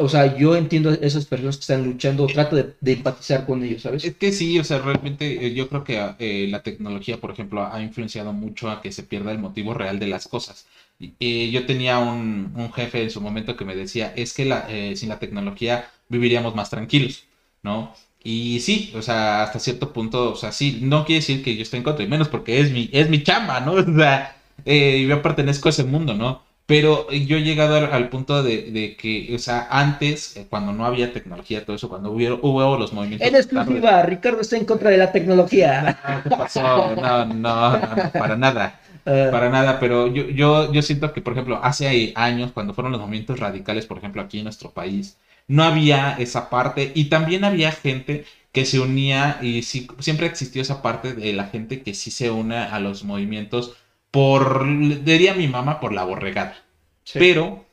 [0.00, 3.62] o sea, yo entiendo a esas personas que están luchando, trato de, de empatizar con
[3.64, 4.04] ellos, ¿sabes?
[4.04, 7.66] Es que sí, o sea, realmente eh, yo creo que eh, la tecnología, por ejemplo,
[7.66, 10.66] ha influenciado mucho a que se pierda el motivo real de las cosas.
[10.98, 14.66] Eh, yo tenía un, un jefe en su momento que me decía, es que la,
[14.70, 17.24] eh, sin la tecnología viviríamos más tranquilos,
[17.62, 17.94] ¿no?
[18.22, 21.62] Y sí, o sea, hasta cierto punto, o sea, sí, no quiere decir que yo
[21.62, 23.72] esté en contra, y menos porque es mi, es mi chamba, ¿no?
[23.74, 26.42] O sea, eh, yo pertenezco a ese mundo, ¿no?
[26.70, 30.72] Pero yo he llegado al, al punto de, de que, o sea, antes, eh, cuando
[30.72, 33.26] no había tecnología, todo eso, cuando hubo, hubo los movimientos...
[33.28, 35.98] En exclusiva, Ricardo está en contra de la tecnología.
[36.04, 36.60] Ah, ¿Qué pasó?
[36.62, 41.22] No, no, no, no, para nada, Ah, para nada, pero yo, yo, yo siento que,
[41.22, 45.18] por ejemplo, hace años, cuando fueron los movimientos radicales, por ejemplo, aquí en nuestro país,
[45.48, 50.62] no había esa parte y también había gente que se unía y sí, siempre existió
[50.62, 53.76] esa parte de la gente que sí se une a los movimientos
[54.10, 54.66] por,
[55.04, 56.56] diría mi mamá, por la borregada.
[57.04, 57.18] sí.
[57.18, 57.66] Pero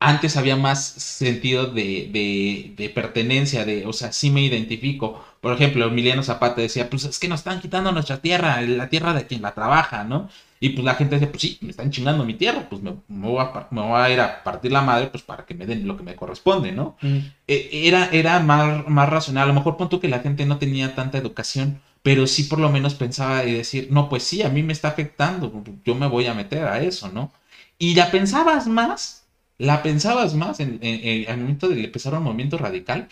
[0.00, 5.24] antes había más sentido de, de, de pertenencia, de, o sea, sí me identifico.
[5.40, 9.12] Por ejemplo, Emiliano Zapata decía, pues es que nos están quitando nuestra tierra, la tierra
[9.12, 10.28] de quien la trabaja, ¿no?
[10.60, 13.28] Y pues la gente decía, pues sí, me están chingando mi tierra, pues me, me
[13.28, 15.86] voy, a, me voy a ir a partir la madre, pues para que me den
[15.86, 16.96] lo que me corresponde, ¿no?
[17.00, 17.18] Mm,
[17.48, 19.44] eh, era, era más, más racional.
[19.44, 22.58] A lo mejor pon tú que la gente no tenía tanta educación, pero sí por
[22.60, 25.52] lo menos pensaba y decir, no, pues sí, a mí me está afectando,
[25.84, 27.32] yo me voy a meter a eso, ¿no?
[27.78, 29.24] Y la pensabas más,
[29.58, 33.08] la pensabas más en, en- en- al momento de empezar un movimiento radical,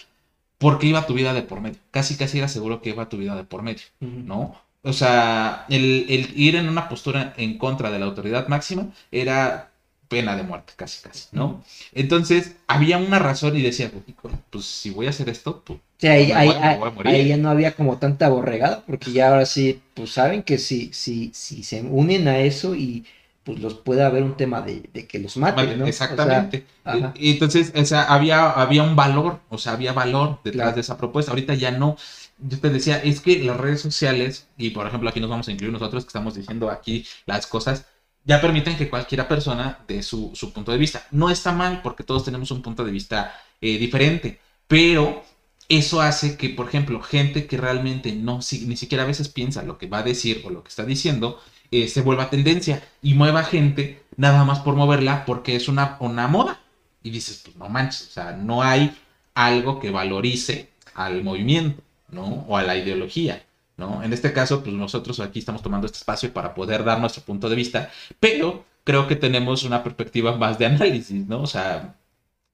[0.58, 1.78] porque iba tu vida de por medio.
[1.90, 3.82] Casi, casi era seguro que iba tu vida de por medio.
[4.24, 4.56] ¿no?
[4.82, 9.72] O sea, el, el ir en una postura en contra de la autoridad máxima era
[10.08, 11.62] pena de muerte, casi, casi, ¿no?
[11.92, 16.06] Entonces, había una razón y decía, "Híjole, pues si voy a hacer esto, pues Sí,
[16.08, 16.36] ahí, voy- me
[16.66, 17.14] ahí- voy a morir.
[17.14, 20.92] ahí ya no había como tanta borregada, porque ya ahora sí, pues saben que si,
[20.92, 23.04] si, si se unen a eso y
[23.44, 25.70] pues los puede haber un tema de, de que los maten.
[25.74, 26.64] O sea, Exactamente.
[26.84, 27.14] ajá.
[27.16, 30.74] Y entonces, o sea, había, había un valor, o sea, había valor detrás Claro.
[30.74, 31.30] de esa propuesta.
[31.30, 31.96] Ahorita ya no.
[32.38, 35.52] Yo te decía, es que las redes sociales, y por ejemplo aquí nos vamos a
[35.52, 37.86] incluir nosotros que estamos diciendo aquí las cosas,
[38.26, 41.06] ya permiten que cualquiera persona dé su, su punto de vista.
[41.12, 45.24] No está mal porque todos tenemos un punto de vista eh, diferente, pero
[45.68, 49.62] eso hace que, por ejemplo, gente que realmente no, si- ni siquiera a veces piensa
[49.62, 53.14] lo que va a decir o lo que está diciendo, eh, se vuelva tendencia y
[53.14, 56.60] mueva gente nada más por moverla porque es una, una moda.
[57.02, 58.96] Y dices, pues no manches, o sea, no hay
[59.34, 62.24] algo que valorice al movimiento, ¿no?
[62.48, 63.44] O a la ideología,
[63.76, 64.02] ¿no?
[64.02, 67.48] En este caso, pues nosotros aquí estamos tomando este espacio para poder dar nuestro punto
[67.48, 71.42] de vista, pero creo que tenemos una perspectiva más de análisis, ¿no?
[71.42, 71.96] O sea,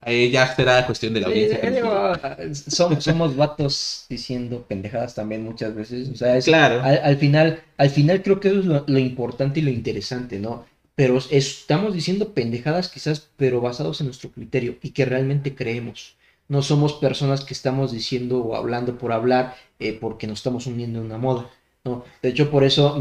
[0.04, 1.70] eh, ya será cuestión de la audiencia.
[1.70, 2.12] digo,
[2.54, 6.08] somos, somos vatos diciendo pendejadas también muchas veces.
[6.10, 6.82] O sea, es, Claro.
[6.82, 10.38] al, al final, al final creo que eso es lo, lo importante y lo interesante,
[10.40, 10.64] ¿no?
[10.96, 16.16] Pero es- estamos diciendo pendejadas quizás, pero basados en nuestro criterio y que realmente creemos.
[16.48, 19.54] No somos personas que estamos diciendo o hablando por hablar
[19.88, 21.50] eh, porque nos estamos uniendo en una moda.
[21.84, 22.04] ¿no?
[22.22, 22.96] De hecho, por eso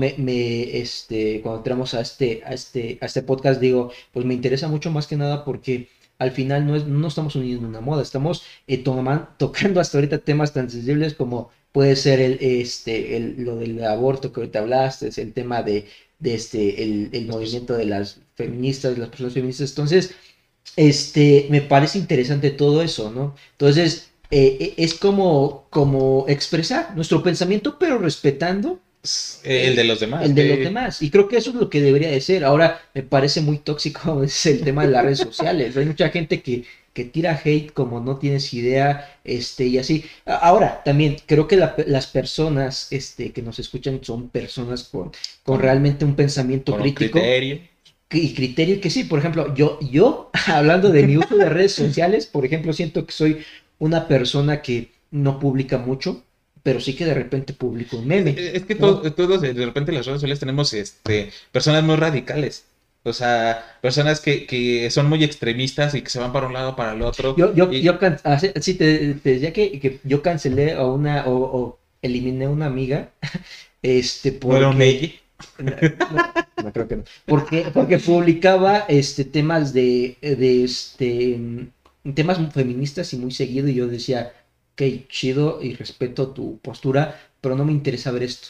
[0.81, 5.07] este, cuando entramos a este, este, a este podcast, digo, pues me interesa mucho más
[5.07, 9.29] que nada porque al final no, es, estamos uniendo en una moda, estamos eh, toman-
[9.37, 14.31] tocando hasta ahorita temas tan sensibles como puede ser el, este, el, lo del aborto
[14.33, 15.87] que ahorita hablaste, es el tema de,
[16.33, 16.83] este,
[17.27, 19.69] movimiento de las feministas, de las personas feministas.
[19.71, 20.13] Entonces,
[20.75, 23.35] este, me parece interesante todo eso, ¿no?
[23.53, 28.79] Entonces, eh, eh, es como, como expresar nuestro pensamiento, pero respetando
[29.43, 30.23] el de los demás.
[30.25, 31.01] el de los eh, demás.
[31.01, 32.43] Y creo que eso es lo que debería de ser.
[32.45, 35.75] Ahora me parece muy tóxico es el tema de las redes sociales.
[35.77, 40.05] Hay mucha gente que, que tira hate como no tienes idea, este, y así.
[40.25, 45.11] Ahora, también creo que la- las personas este, que nos escuchan son personas con,
[45.43, 47.61] con realmente un pensamiento con un crítico criterio.
[48.11, 52.25] y criterio que sí, por ejemplo, yo, yo, hablando de mi uso de redes sociales,
[52.25, 53.37] por ejemplo, siento que soy
[53.81, 56.23] una persona que no publica mucho,
[56.63, 58.31] pero sí que de repente publico un meme.
[58.37, 58.99] Eh, Es que ¿no?
[59.01, 62.65] to- todos, de repente en las redes sociales tenemos este, personas muy radicales.
[63.03, 66.75] O sea, personas que, que son muy extremistas y que se van para un lado
[66.75, 67.35] para el otro.
[67.35, 70.85] Yo, yo, Y- yo can- así- sí, te, te decía que, que yo cancelé a
[70.85, 73.09] una, o, o eliminé a una amiga,
[73.81, 75.11] este, ¿No porque- ella?
[76.63, 77.03] No, creo que no.
[77.25, 81.39] Porque, porque publicaba este, temas de, de este,
[82.15, 84.33] temas feministas y muy seguido y yo decía,
[84.73, 88.49] ok, chido y respeto tu postura, pero no me interesa ver esto.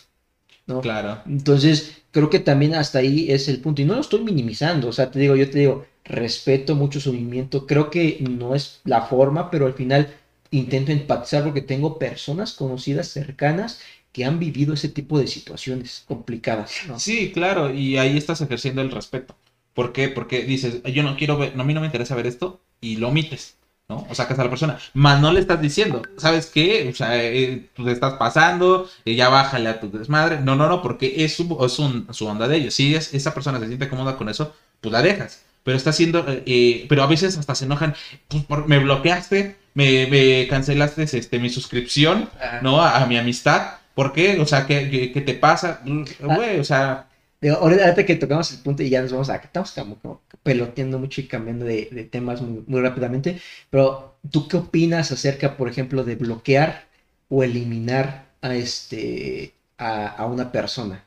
[0.67, 0.81] ¿no?
[0.81, 1.21] Claro.
[1.25, 3.81] Entonces, creo que también hasta ahí es el punto.
[3.81, 7.13] Y no lo estoy minimizando, o sea, te digo, yo te digo, respeto mucho su
[7.13, 10.13] movimiento, creo que no es la forma, pero al final
[10.51, 13.79] intento empatizar porque tengo personas conocidas, cercanas,
[14.11, 16.73] que han vivido ese tipo de situaciones complicadas.
[16.87, 16.99] ¿no?
[16.99, 19.35] Sí, claro, y ahí estás ejerciendo el respeto.
[19.73, 20.09] ¿Por qué?
[20.09, 22.97] Porque dices, yo no quiero ver, no, a mí no me interesa ver esto, y
[22.97, 23.55] lo omites.
[23.89, 24.07] ¿no?
[24.09, 24.79] O sacas a la persona.
[24.93, 26.87] Más no le estás diciendo, ¿sabes qué?
[26.89, 30.39] O sea, eh, tú te estás pasando, eh, ya bájale a tu desmadre.
[30.39, 32.73] No, no, no, porque es, su, es un, su onda de ellos.
[32.73, 35.43] Si es, esa persona se siente cómoda con eso, pues la dejas.
[35.63, 37.93] Pero está haciendo, eh, eh, pero a veces hasta se enojan,
[38.29, 42.29] pues, por- me bloqueaste, me, me cancelaste este, mi suscripción,
[42.61, 42.81] ¿no?
[42.81, 43.73] A, a mi amistad.
[43.93, 44.39] ¿Por qué?
[44.39, 45.81] O sea, ¿qué, qué, qué te pasa?
[46.19, 47.07] Güey, o sea,
[47.41, 49.35] Digo, ahorita que tocamos el punto y ya nos vamos a...
[49.37, 54.47] Estamos como, como peloteando mucho y cambiando de, de temas muy, muy rápidamente, pero ¿tú
[54.47, 56.85] qué opinas acerca, por ejemplo, de bloquear
[57.29, 61.03] o eliminar a, este, a, a una persona?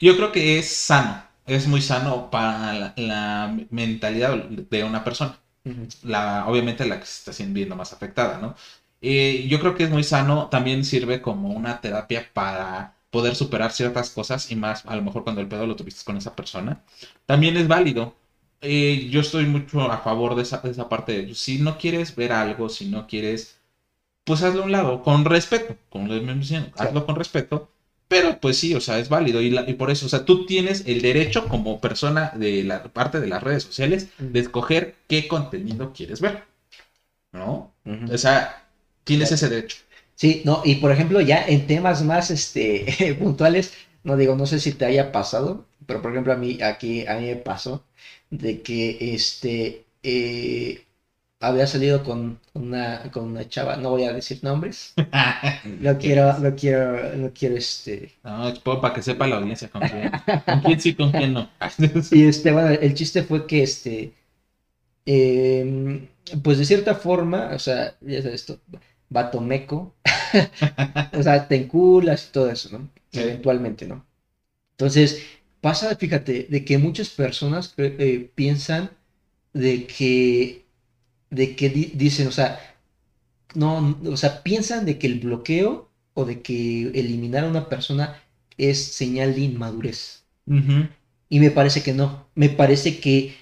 [0.00, 5.38] Yo creo que es sano, es muy sano para la, la mentalidad de una persona.
[6.02, 8.56] La, obviamente la que se está viendo más afectada, ¿no?
[9.02, 13.72] Eh, yo creo que es muy sano, también sirve como una terapia para poder superar
[13.72, 16.82] ciertas cosas y más a lo mejor cuando el pedo lo tuviste con esa persona.
[17.26, 18.16] También es válido.
[18.62, 22.16] Eh, yo estoy mucho a favor de esa, de esa parte de si no quieres
[22.16, 23.60] ver algo, si no quieres,
[24.24, 27.70] pues hazlo a un lado, con respeto, como les mencioné, hazlo con respeto,
[28.08, 30.46] pero pues sí, o sea, es válido y, la- y por eso, o sea, tú
[30.46, 35.28] tienes el derecho como persona de la parte de las redes sociales de escoger qué
[35.28, 36.44] contenido quieres ver,
[37.32, 37.74] ¿no?
[38.12, 38.68] O sea,
[39.04, 39.78] tienes ese derecho.
[40.22, 43.72] Sí, no, y por ejemplo, ya en temas más este, puntuales,
[44.04, 47.16] no digo, no sé si te haya pasado, pero por ejemplo, a mí, aquí, a
[47.16, 47.84] mí me pasó
[48.30, 50.84] de que este, eh,
[51.40, 54.94] había salido con una, con una chava, no voy a decir nombres,
[55.80, 59.82] no quiero, no quiero, no quiero este, No, es para que sepa la audiencia con
[59.82, 60.12] quién,
[60.46, 61.50] con quién sí, con quién no.
[62.12, 64.14] Y este, bueno, el chiste fue que este,
[65.04, 66.08] em,
[66.42, 68.60] pues de cierta forma, o sea, ya sabes esto,
[69.08, 69.94] vato meco,
[71.12, 72.88] o sea, te enculas y todo eso, ¿no?
[73.12, 73.20] Sí.
[73.20, 74.04] Eventualmente, ¿no?
[74.72, 75.22] Entonces,
[75.60, 78.90] pasa, fíjate, de que muchas personas cre- eh, piensan
[79.54, 80.64] de que,
[81.30, 82.60] de que di- dicen, o sea,
[83.54, 88.22] no, o sea, piensan de que el bloqueo o de que eliminar a una persona
[88.58, 90.24] es señal de inmadurez.
[91.28, 92.26] Y me parece que no.
[92.34, 93.34] Me parece que,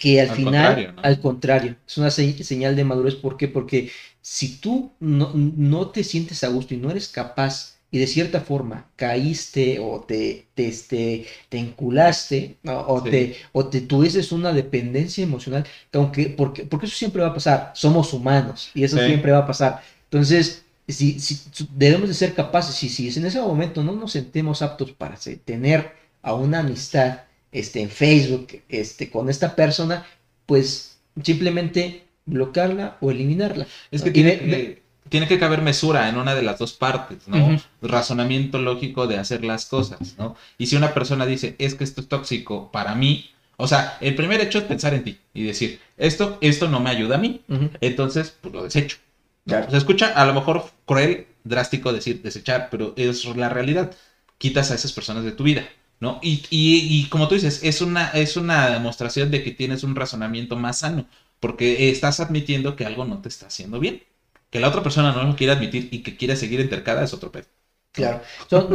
[0.00, 1.02] que al, Al final, contrario, ¿no?
[1.02, 3.14] al contrario, es una se- señal de madurez.
[3.16, 3.48] ¿Por qué?
[3.48, 3.90] Porque
[4.20, 8.40] si tú no, no te sientes a gusto y no eres capaz y de cierta
[8.40, 13.10] forma caíste o te, te, este, te enculaste o, Sí.
[13.10, 17.34] te, o te tuvieses una dependencia emocional, que aunque, porque, porque eso siempre va a
[17.34, 19.04] pasar, somos humanos y eso Sí.
[19.04, 19.82] siempre va a pasar.
[20.04, 21.40] Entonces, si, si-
[21.74, 25.92] debemos de ser capaces, y si en ese momento no nos sentimos aptos para tener
[26.22, 27.20] a una amistad
[27.52, 30.06] este, en Facebook este, con esta persona,
[30.46, 33.66] pues simplemente bloquearla o eliminarla.
[33.90, 37.60] Es que tiene, tiene que caber mesura en una de las dos partes, ¿no?
[37.82, 40.36] Razonamiento lógico de hacer las cosas, ¿no?
[40.58, 44.14] Y si una persona dice, es que esto es tóxico para mí, o sea, el
[44.14, 47.42] primer hecho es pensar en ti y decir, esto, esto no me ayuda a mí,
[47.80, 48.96] entonces, pues lo desecho.
[49.44, 49.50] ¿no?
[49.52, 49.70] Claro.
[49.70, 53.94] Se escucha a lo mejor cruel, drástico decir desechar, pero es la realidad.
[54.38, 55.68] Quitas a esas personas de tu vida,
[56.02, 56.20] ¿no?
[56.22, 59.94] Y, y- y como tú dices, es una, es una demostración de que tienes un
[59.96, 61.06] razonamiento más sano,
[61.40, 64.02] porque estás admitiendo que algo no te está haciendo bien.
[64.50, 67.32] Que la otra persona no lo quiere admitir y que quiere seguir entercada es otro
[67.32, 67.46] pedo.
[67.92, 68.22] Claro.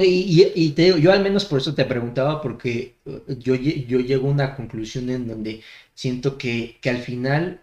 [0.03, 4.27] Y, te digo, yo al menos por eso te preguntaba, porque eh, yo, yo llego
[4.27, 5.63] a una conclusión en donde
[5.95, 7.61] siento que, que al final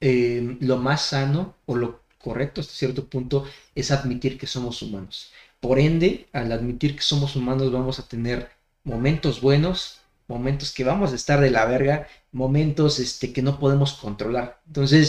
[0.00, 3.44] eh, lo más sano o lo correcto hasta cierto punto
[3.74, 5.32] es admitir que somos humanos.
[5.60, 8.50] Por ende, al admitir que somos humanos vamos a tener
[8.88, 13.94] momentos buenos, momentos que vamos a estar de la verga, momentos este, que no podemos
[13.94, 14.60] controlar.
[14.66, 15.06] Entonces,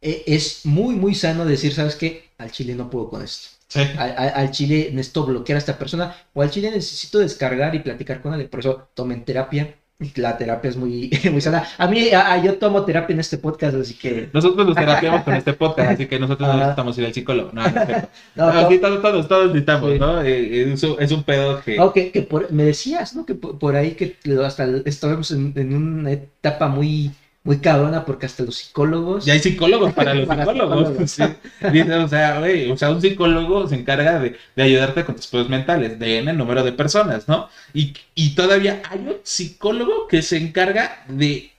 [0.00, 2.30] e- es muy, muy sano decir, ¿sabes qué?
[2.38, 3.80] Al chile no puedo con esto Sí.
[3.96, 7.80] al, al- al chile necesito bloquear a esta persona o al chile necesito descargar y
[7.80, 8.48] platicar con él.
[8.48, 9.74] Por eso tomen terapia.
[10.16, 11.64] La terapia es muy, muy sana.
[11.78, 14.28] A mí, a- yo tomo terapia en este podcast, así que.
[14.32, 17.50] Nosotros nos terapiamos con este podcast, así que nosotros no necesitamos ir al psicólogo.
[17.52, 17.70] No, no.
[18.34, 19.98] No, No, sí, todos, todos, todos necesitamos, Sí.
[20.00, 20.20] ¿no?
[20.22, 21.76] Eh, es, un, es un pedo que...
[21.76, 23.24] no, que, que por- me decías, ¿no?
[23.24, 27.12] Que por, por ahí que hasta estábamos en, en una etapa muy,
[27.44, 29.26] muy cabrona porque hasta los psicólogos.
[29.26, 30.88] Y hay psicólogos para los Para psicólogos.
[30.88, 31.10] psicólogos.
[31.10, 31.38] sí.
[31.72, 35.26] Dice, o sea, güey, o sea, un psicólogo se encarga de, de ayudarte con tus
[35.28, 37.48] pedos mentales, de N número de personas, ¿no?
[37.74, 41.52] Y, y todavía hay un psicólogo que se encarga de,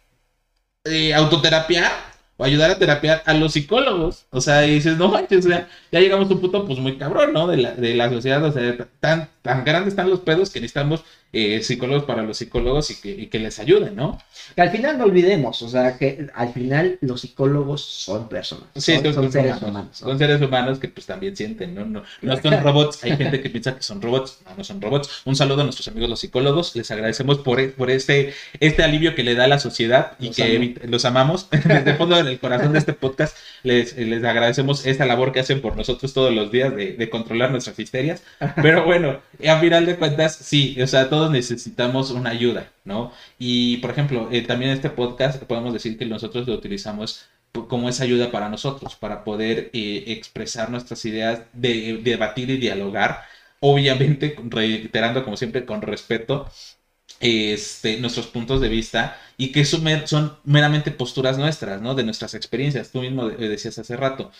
[0.83, 1.91] de autoterapiar
[2.37, 4.25] o ayudar a terapiar a los psicólogos.
[4.31, 6.97] O sea, y dices, no manches, o sea, ya llegamos a un punto pues muy
[6.97, 7.47] cabrón, ¿no?
[7.47, 11.03] De la, de la sociedad, o sea, tan, tan grandes están los pedos que necesitamos
[11.31, 14.17] eh, psicólogos para los psicólogos y que, y que les ayuden, ¿no?
[14.55, 18.65] Que al final no olvidemos, o sea, que al final los psicólogos son personas.
[18.75, 19.69] Sí, son, son, son son seres humanos.
[19.69, 20.01] humanos.
[20.01, 20.07] ¿no?
[20.07, 21.85] Son seres humanos que pues también sienten, ¿no?
[21.85, 23.03] No, no son robots.
[23.03, 24.39] Hay gente que piensa que son robots.
[24.45, 25.09] No, no son robots.
[25.25, 26.75] Un saludo a nuestros amigos los psicólogos.
[26.75, 30.27] Les agradecemos por, e- por este, este alivio que le da a la sociedad y
[30.27, 31.49] Los que los amamos.
[31.51, 35.61] Desde el fondo del corazón de este podcast les, les agradecemos esta labor que hacen
[35.61, 38.23] por nosotros todos los días de, de controlar nuestras histerias.
[38.61, 43.11] Pero bueno, a final de cuentas, sí, o sea, todos necesitamos una ayuda, ¿no?
[43.39, 47.25] Y por ejemplo, eh, también este podcast podemos decir que nosotros lo utilizamos
[47.69, 53.23] como esa ayuda para nosotros, para poder eh, expresar nuestras ideas, de, debatir y dialogar,
[53.61, 56.49] obviamente reiterando como siempre con respeto
[57.19, 61.95] este, nuestros puntos de vista y que son, mer- son meramente posturas nuestras, ¿no?
[61.95, 62.91] De nuestras experiencias.
[62.91, 64.31] Tú mismo de- decías hace rato,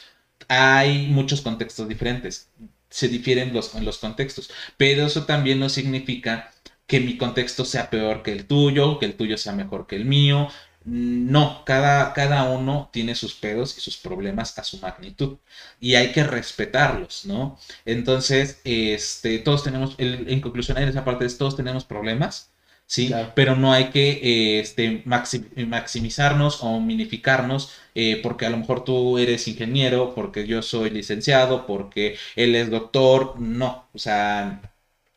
[0.48, 2.50] hay muchos contextos diferentes,
[2.90, 6.52] se difieren los, los contextos, pero eso también no significa
[6.88, 10.06] que mi contexto sea peor que el tuyo, que el tuyo sea mejor que el
[10.06, 10.50] mío.
[10.86, 15.38] No, cada, cada uno tiene sus pedos y sus problemas a su magnitud
[15.80, 17.58] y hay que respetarlos, ¿no?
[17.86, 22.52] Entonces, este, todos tenemos, en conclusión, en esa parte es todos tenemos problemas,
[22.88, 23.08] ¿sí?
[23.08, 23.32] Claro.
[23.36, 24.12] Pero no hay que
[24.58, 30.48] eh, este, maxi- maximizarnos o minificarnos eh, porque a lo mejor tú eres ingeniero, porque
[30.48, 34.62] yo soy licenciado, porque él es doctor, no, o sea,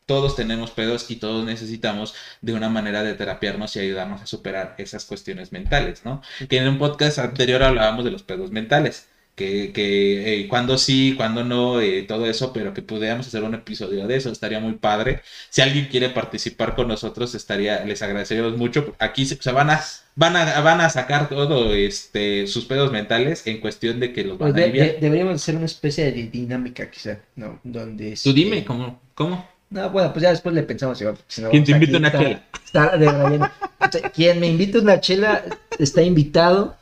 [0.05, 4.75] todos tenemos pedos y todos necesitamos de una manera de terapiarnos y ayudarnos a superar
[4.77, 6.21] esas cuestiones mentales, ¿no?
[6.49, 9.07] Que en un podcast anterior hablábamos de los pedos mentales,
[9.39, 13.55] que, que eh, cuando sí, cuando no, eh, todo eso, pero que pudiéramos hacer un
[13.55, 15.21] episodio de eso, estaría muy padre.
[15.49, 18.95] Si alguien quiere participar con nosotros, estaría, les agradeceríamos mucho.
[18.99, 19.81] Aquí se, se van a,
[20.15, 24.37] van a, van a sacar todo, este, sus pedos mentales en cuestión de que los
[24.37, 24.87] van Pues a de- aliviar.
[24.95, 27.59] de- deberíamos hacer una especie de dinámica, quizá, ¿no?
[27.63, 28.13] Donde.
[28.21, 29.01] Tú dime, este, ¿cómo?
[29.15, 29.47] ¿Cómo?
[29.69, 32.48] No, bueno, pues ya después le pensamos si no ¿Quién te invita una a chela?
[32.73, 33.49] De
[33.91, 35.43] sea, Quien me invite una chela
[35.77, 36.75] está invitado.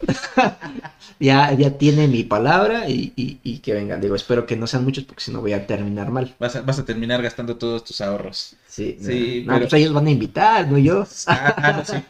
[1.19, 4.01] ya, ya tiene mi palabra y, y- y que vengan.
[4.01, 6.35] Digo, espero que no sean muchos porque si no voy a terminar mal.
[6.39, 8.55] Vas a, vas a terminar gastando todos tus ahorros.
[8.67, 11.05] Sí, Sí, no, pero- pues ellos van a invitar, no yo.
[11.27, 12.03] Ah, ah, no, sí.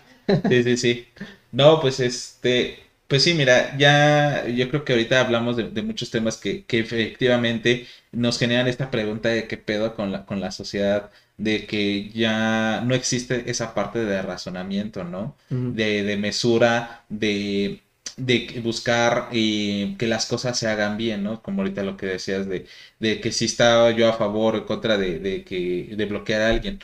[0.49, 1.07] Sí, sí, sí.
[1.53, 6.11] No, pues este, pues sí, mira, ya yo creo que ahorita hablamos de, de muchos
[6.11, 10.51] temas que, que efectivamente nos generan esta pregunta de qué pedo con la, con la
[10.51, 15.35] sociedad, de que ya no existe esa parte de razonamiento, ¿no?
[15.69, 17.83] De, de mesura, de,
[18.17, 21.41] de buscar eh, que las cosas se hagan bien, ¿no?
[21.43, 22.65] Como ahorita lo que decías de,
[22.99, 26.41] de que si estaba yo a favor o en contra de, de que, de bloquear
[26.41, 26.79] a alguien.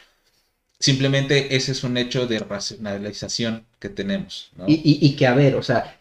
[0.80, 4.66] Simplemente ese es un hecho de racionalización que tenemos, ¿no?
[4.68, 6.00] Y, y- y que, a ver, o sea,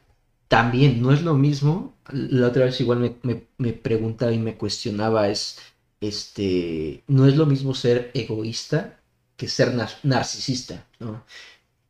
[0.48, 1.94] también no es lo mismo.
[2.12, 5.58] La otra vez igual me, me- me preguntaba y me cuestionaba, es,
[6.02, 9.00] este, no es lo mismo ser egoísta
[9.36, 11.24] que ser nar- narcisista, ¿no?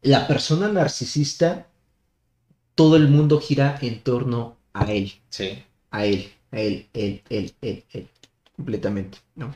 [0.03, 1.69] La persona narcisista,
[2.75, 7.53] todo el mundo gira en torno a él, Sí, a él, a él, él, él,
[7.63, 8.09] él, él,
[8.57, 9.55] completamente, ¿no?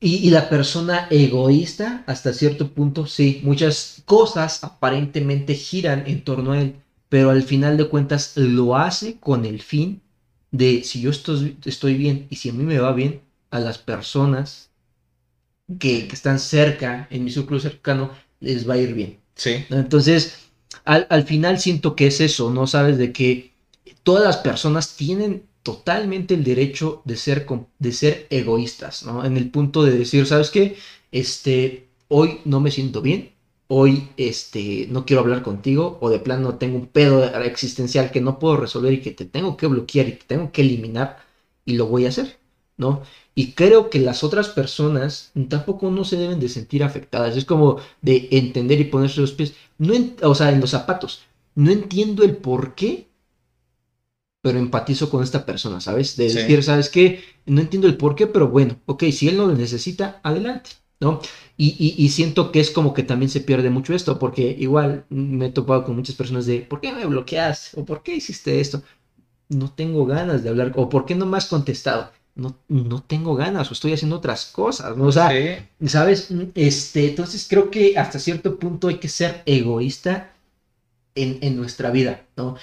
[0.00, 6.52] Y, y la persona egoísta, hasta cierto punto, sí, muchas cosas aparentemente giran en torno
[6.52, 6.76] a él,
[7.08, 10.00] pero al final de cuentas lo hace con el fin
[10.50, 13.78] de, si yo estoy, estoy bien y si a mí me va bien, a las
[13.78, 14.70] personas
[15.78, 19.18] que, que están cerca, en mi círculo cercano, les va a ir bien.
[19.34, 19.66] sí.
[19.70, 20.50] Entonces,
[20.84, 22.66] al, al final siento que es eso, ¿no?
[22.66, 23.52] Sabes de que
[24.02, 27.46] todas las personas tienen totalmente el derecho de ser,
[27.78, 29.24] de ser egoístas, ¿no?
[29.24, 30.76] En el punto de decir, ¿sabes qué?
[31.12, 33.32] Este, hoy no me siento bien,
[33.68, 38.38] hoy este, no quiero hablar contigo, o de plano tengo un pedo existencial que no
[38.38, 41.18] puedo resolver y que te tengo que bloquear y te tengo que eliminar,
[41.64, 42.38] y lo voy a hacer,
[42.76, 43.02] ¿no?
[43.34, 47.36] Y creo que las otras personas tampoco no se deben de sentir afectadas.
[47.36, 51.22] Es como de entender y ponerse los pies, no en- o sea, en los zapatos.
[51.54, 53.06] No entiendo el por qué,
[54.40, 56.16] pero empatizo con esta persona, ¿sabes?
[56.16, 56.38] De Sí.
[56.38, 57.20] decir, ¿sabes qué?
[57.46, 61.20] No entiendo el por qué, pero bueno, ok, si él no lo necesita, adelante, ¿no?
[61.58, 65.04] Y, y- y siento que es como que también se pierde mucho esto, porque igual
[65.10, 67.80] me he topado con muchas personas de, ¿por qué me bloqueaste?
[67.80, 68.82] ¿O por qué hiciste esto?
[69.48, 72.10] No tengo ganas de hablar, o ¿por qué no me has contestado?
[72.36, 75.06] No, no tengo ganas, o estoy haciendo otras cosas, ¿no?
[75.06, 76.28] O sea, sí, ¿Sabes?
[76.54, 80.32] Este, entonces creo que hasta cierto punto hay que ser egoísta
[81.14, 82.56] en, en nuestra vida, ¿no?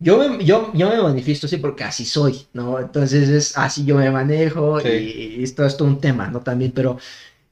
[0.00, 2.80] Yo me, yo, yo me manifiesto así porque así soy, ¿no?
[2.80, 4.88] Entonces es así yo me manejo Sí.
[4.88, 6.40] y, y esto es todo un tema, ¿no?
[6.40, 6.98] También, pero,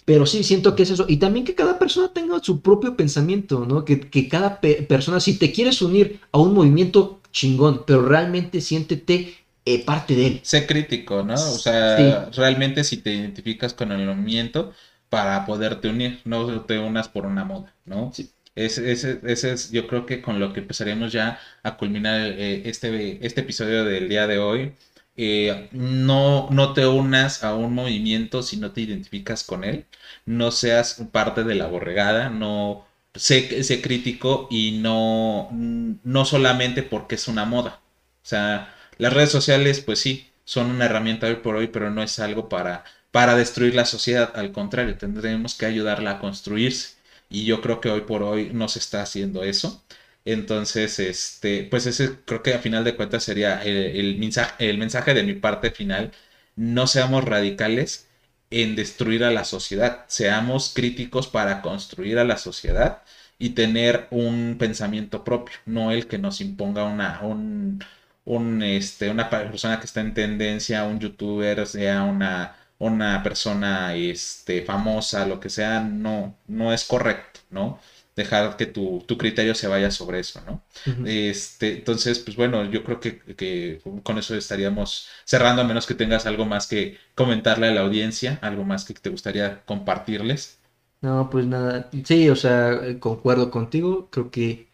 [0.05, 1.07] pero sí siento que es eso.
[1.09, 3.85] Y también que cada persona tenga su propio pensamiento, ¿no?
[3.85, 8.61] Que, que cada pe- persona, si te quieres unir a un movimiento chingón, pero realmente
[8.61, 9.35] siéntete
[9.65, 10.41] eh, parte de él.
[10.45, 11.35] Sé crítico, ¿no?
[11.35, 14.73] O sea, realmente si te identificas con el movimiento
[15.09, 18.13] para poderte unir, no te unas por una moda, ¿no?
[18.13, 18.31] Sí.
[18.55, 22.63] Ese, ese, ese es, yo creo que con lo que empezaríamos ya a culminar eh,
[22.69, 24.73] este, este episodio del día de hoy.
[25.17, 29.85] Eh, no, no te unas a un movimiento si no te identificas con él,
[30.25, 37.17] no seas parte de la borregada, no sé, sé crítico y no, no solamente porque
[37.17, 37.81] es una moda.
[38.25, 42.03] O sea, las redes sociales, pues sí, son una herramienta hoy por hoy, pero no
[42.03, 44.33] es algo para, para destruir la sociedad.
[44.35, 46.97] Al contrario, tendremos que ayudarla a construirse.
[47.31, 49.83] Y yo creo que hoy por hoy no se está haciendo eso.
[50.25, 54.79] Entonces, este, pues ese creo que a final de cuentas sería el, el mensaje, el
[54.79, 56.13] mensaje de mi parte final.
[56.57, 58.09] No seamos radicales
[58.51, 60.05] en destruir a la sociedad.
[60.09, 63.03] Seamos críticos para construir a la sociedad
[63.39, 67.83] y tener un pensamiento propio, no el que nos imponga una, un,
[68.25, 74.63] un, este, una persona que está en tendencia, un youtuber, sea una, una persona este,
[74.65, 77.81] famosa, lo que sea, no, no es correcto, ¿no?
[78.15, 80.63] Dejar que tu, tu criterio se vaya sobre eso, ¿no?
[81.03, 85.95] Este, entonces, pues bueno, yo creo que, que con eso estaríamos cerrando, a menos que
[85.95, 90.59] tengas algo más que comentarle a la audiencia, algo más que te gustaría compartirles.
[91.01, 94.69] No, pues nada, sí, o sea, concuerdo contigo, creo que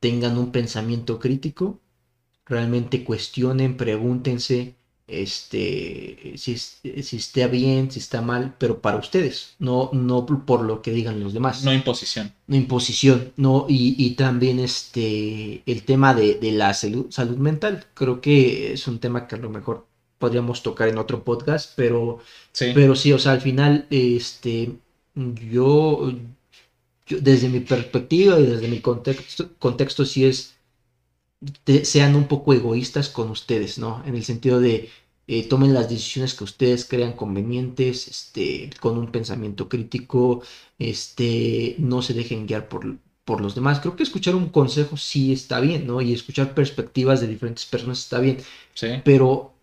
[0.00, 1.80] tengan un pensamiento crítico,
[2.46, 4.76] realmente cuestionen, pregúntense,
[5.10, 10.62] este, si, es- si está bien, si está mal, pero para ustedes, no, no por
[10.62, 12.32] lo que digan los demás, No imposición.
[12.46, 17.86] no imposición, no, y, y también este, el tema de, de la salud, salud mental,
[17.94, 19.86] creo que es un tema que a lo mejor
[20.18, 22.18] podríamos tocar en otro podcast, pero
[22.52, 24.72] Sí, pero sí, o sea, al final, este,
[25.14, 26.10] yo,
[27.06, 30.54] yo desde mi perspectiva y desde mi contexto, contexto sí es,
[31.64, 34.02] te- sean un poco egoístas con ustedes, ¿no?
[34.06, 34.90] En el sentido de,
[35.26, 40.42] eh, tomen las decisiones que ustedes crean convenientes, este, con un pensamiento crítico,
[40.78, 43.80] este, no se dejen guiar por, por los demás.
[43.80, 46.00] Creo que escuchar un consejo sí está bien, ¿no?
[46.00, 48.38] Y escuchar perspectivas de diferentes personas está bien
[48.74, 49.54] sí, pero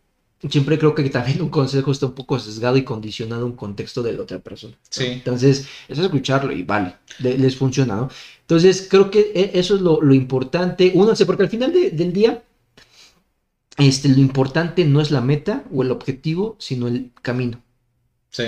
[0.50, 4.04] siempre creo que también un consejo está un poco sesgado y condicionado a un contexto
[4.04, 4.74] de la otra persona.
[4.76, 4.80] ¿no?
[4.90, 5.06] Sí.
[5.06, 8.10] Entonces, es escucharlo y vale, le- les funciona, ¿no?
[8.42, 10.92] Entonces, creo que e- eso es lo, lo importante.
[10.96, 12.44] Únanse, porque al final de- del día,
[13.78, 17.62] este, lo importante no es la meta o el objetivo, sino el camino.
[18.32, 18.46] sí.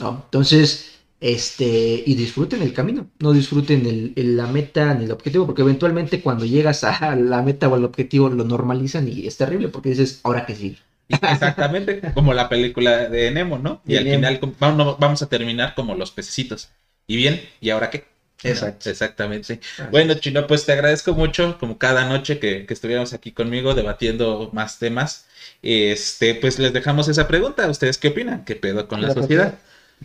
[0.00, 0.22] ¿no?
[0.24, 5.46] Entonces, este, y disfruten el camino, no disfruten el, el- la meta ni el objetivo,
[5.46, 9.68] porque eventualmente cuando llegas a la meta o al objetivo lo normalizan y es terrible,
[9.68, 10.76] porque dices, ahora que sí.
[11.12, 13.82] Y Exactamente, como la película de Nemo, ¿no?
[13.86, 16.70] Y al final vamos, a terminar como los pececitos.
[17.06, 17.42] ¿Y bien?
[17.60, 18.04] ¿Y ahora qué?
[18.44, 18.90] Exacto.
[18.90, 19.60] Exactamente.
[19.90, 24.50] Bueno, Chino, pues te agradezco mucho, como cada noche que, que estuvieras aquí conmigo debatiendo
[24.52, 25.26] más temas.
[25.62, 27.68] Este, pues les dejamos esa pregunta.
[27.68, 28.44] ¿Ustedes qué opinan?
[28.44, 29.54] ¿Qué pedo con la La sociedad?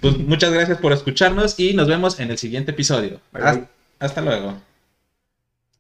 [0.02, 3.20] Pues muchas gracias por escucharnos y nos vemos en el siguiente episodio.
[3.32, 3.50] Bye, bye.
[3.50, 4.67] Hasta- hasta luego.